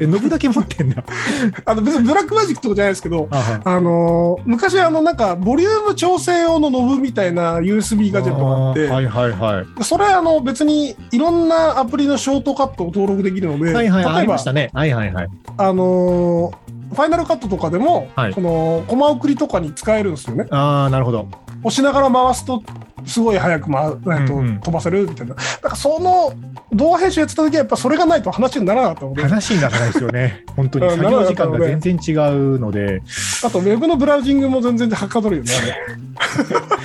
[0.00, 1.04] え、ノブだけ持ってんだ。
[1.64, 9.84] あの別にブラックマジックとかじゃないですけど、あはいあのー昔あのなんかボリューム調整用のノブみたいな USB ガジェットがあって、はいはいはい。
[9.84, 14.70] それあの別にいろんなアプリのショートカットを登録できるので、はいはい、あ例えばね。
[14.72, 15.28] はいはいはい。
[15.56, 16.64] あのー
[16.94, 20.46] ファイナルカットとかでも、はいこのコマ送りとかに使えるんですよね。
[20.50, 21.26] ああ、なるほど。
[21.64, 22.62] 押しながら回すと
[23.06, 25.34] すごい早く、まえっとうんうん飛ばせるみたいな。
[25.34, 26.32] だからその
[26.72, 30.44] 動画編集やってた時はやっぱそれがないと話にならなかったので、話にならないですよね。
[30.56, 33.02] 本当にうん作業時間が全然違うので。
[33.44, 35.50] あとウェブのブラウジングも全然はかどるよね。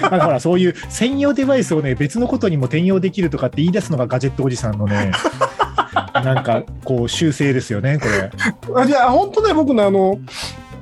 [0.02, 5.12] あれ だからそういう専用デバイスをね、別のことにも転用できるとかって言い出すのがガジェットおじさんのね、
[6.14, 8.82] なんかこう修正ですよね、これ。
[8.82, 10.20] あじゃあ本当ね僕ねあの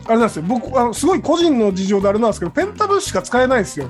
[0.07, 3.89] あれなんですよ僕あのすごい個人の事情であれなんですけどペンタブしか使えないんですよ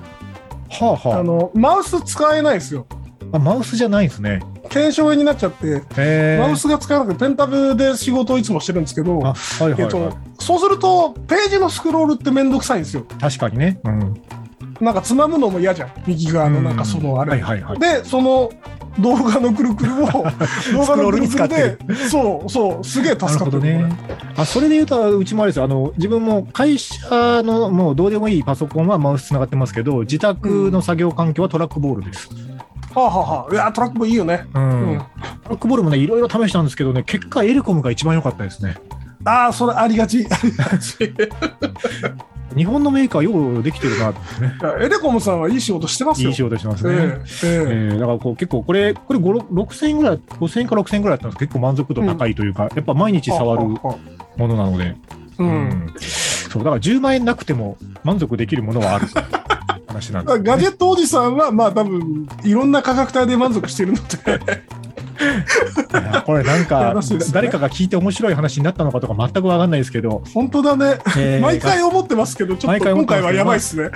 [0.69, 2.85] はあはあのマウス使えないんですよ
[3.31, 3.37] あ。
[3.37, 4.41] あマウスじゃないんですね。
[4.69, 6.37] 検証になっちゃって。
[6.39, 13.79] マウスが使えなくてペンタブで仕事をいつもしてるんですけどあ、はいはい、はいえっと、そうするとページのスクロールってめんどくさいんですよ確かにね。
[13.83, 14.21] うん。
[14.81, 17.79] なんかつまむのも嫌じゃん右側のなんかそのあれ、はいはいはい。
[17.79, 18.51] でその
[18.99, 23.89] 動画のくるくるを 動画のくるくるでスそうそうすげえ助かってるね。
[24.35, 25.65] あ、それで言うと、うちもあれですよ。
[25.65, 26.97] あの、自分も会社
[27.43, 32.29] のもうどうでもいいパソコンはマウスつながってますけど、自宅の作業環境はトラックボールです。
[32.93, 34.63] はあ、はあはあ、いやトラックもいいよねうん。
[34.63, 34.97] うん
[35.43, 38.75] トラックボールもね、いろいろ試したんですけどね、結果エレコムが一番良かったですね。
[39.23, 40.97] ああそれありがちありがち
[42.57, 44.53] 日本のメーカーようできてるなってね。
[44.81, 46.29] エレコムさんはいい仕事してますよ。
[46.29, 46.93] いい仕事してますね。
[46.93, 47.67] ええええ。
[47.95, 51.39] ーだからこう結構これ、これ5 6000円ぐらい、5000円か6000円ぐらいだったんです。
[51.39, 53.99] 結構満足度高いというか、やっぱ毎日え触るも
[54.37, 54.95] のなので、
[55.39, 55.49] あうん。
[55.49, 55.93] うん。
[55.99, 59.07] そう、だから10万円なくても満足できるものはある
[59.87, 60.43] 話なんです、ね。
[60.43, 64.39] ガジェットおじさんは、まあ多分、いろんな価格帯で満足してるので、
[66.25, 66.93] これなんか
[67.31, 70.97] 誰かが聞いて面白い話になったのかとか全くわかんないですけど、本当だね。
[71.17, 73.89] えー 毎回思ってますけど、ちょっ毎と今回はやばいっすね。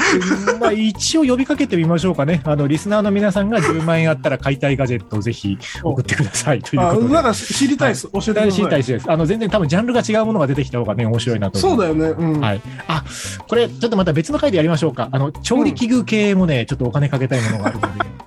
[0.59, 2.41] まあ一応呼びかけてみましょうかね。
[2.43, 7.13] あの、リスナーの皆さんが10万円あったら買いたいガジェットをぜひ送ってくださいというあことで。
[7.13, 8.09] なんか知りたいです。
[8.11, 8.79] 教えてくだ知りたさい。
[8.81, 9.11] いです。
[9.11, 12.15] あの、全然多分ジャンルが違うものが出てきた方がね、面白いなと思そうだよね。
[12.17, 12.39] うん。
[12.39, 12.61] はい。
[12.87, 13.03] あ、
[13.47, 15.09] これ、ちょっとまた別の回でやりましょうか。
[15.11, 18.20] あの、調理器具系もね、ちょっとお金かけたいものがあるので。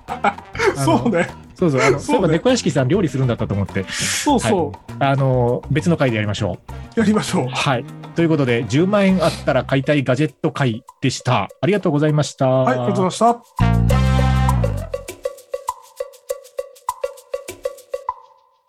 [0.75, 1.29] そうね。
[1.55, 1.81] そうそう。
[1.81, 6.73] あの、そねそうういえば猫屋敷さん料理するんだったと思って、そうそあの、別の回でやりましょう。
[6.95, 6.99] う。
[6.99, 7.47] やりましょう。
[7.47, 7.85] はい。
[8.15, 11.49] ということで、10万円あったら買いたいガジェット回でした。
[11.61, 12.47] ありがとうございました。
[12.47, 14.04] はい、ありがとうございました。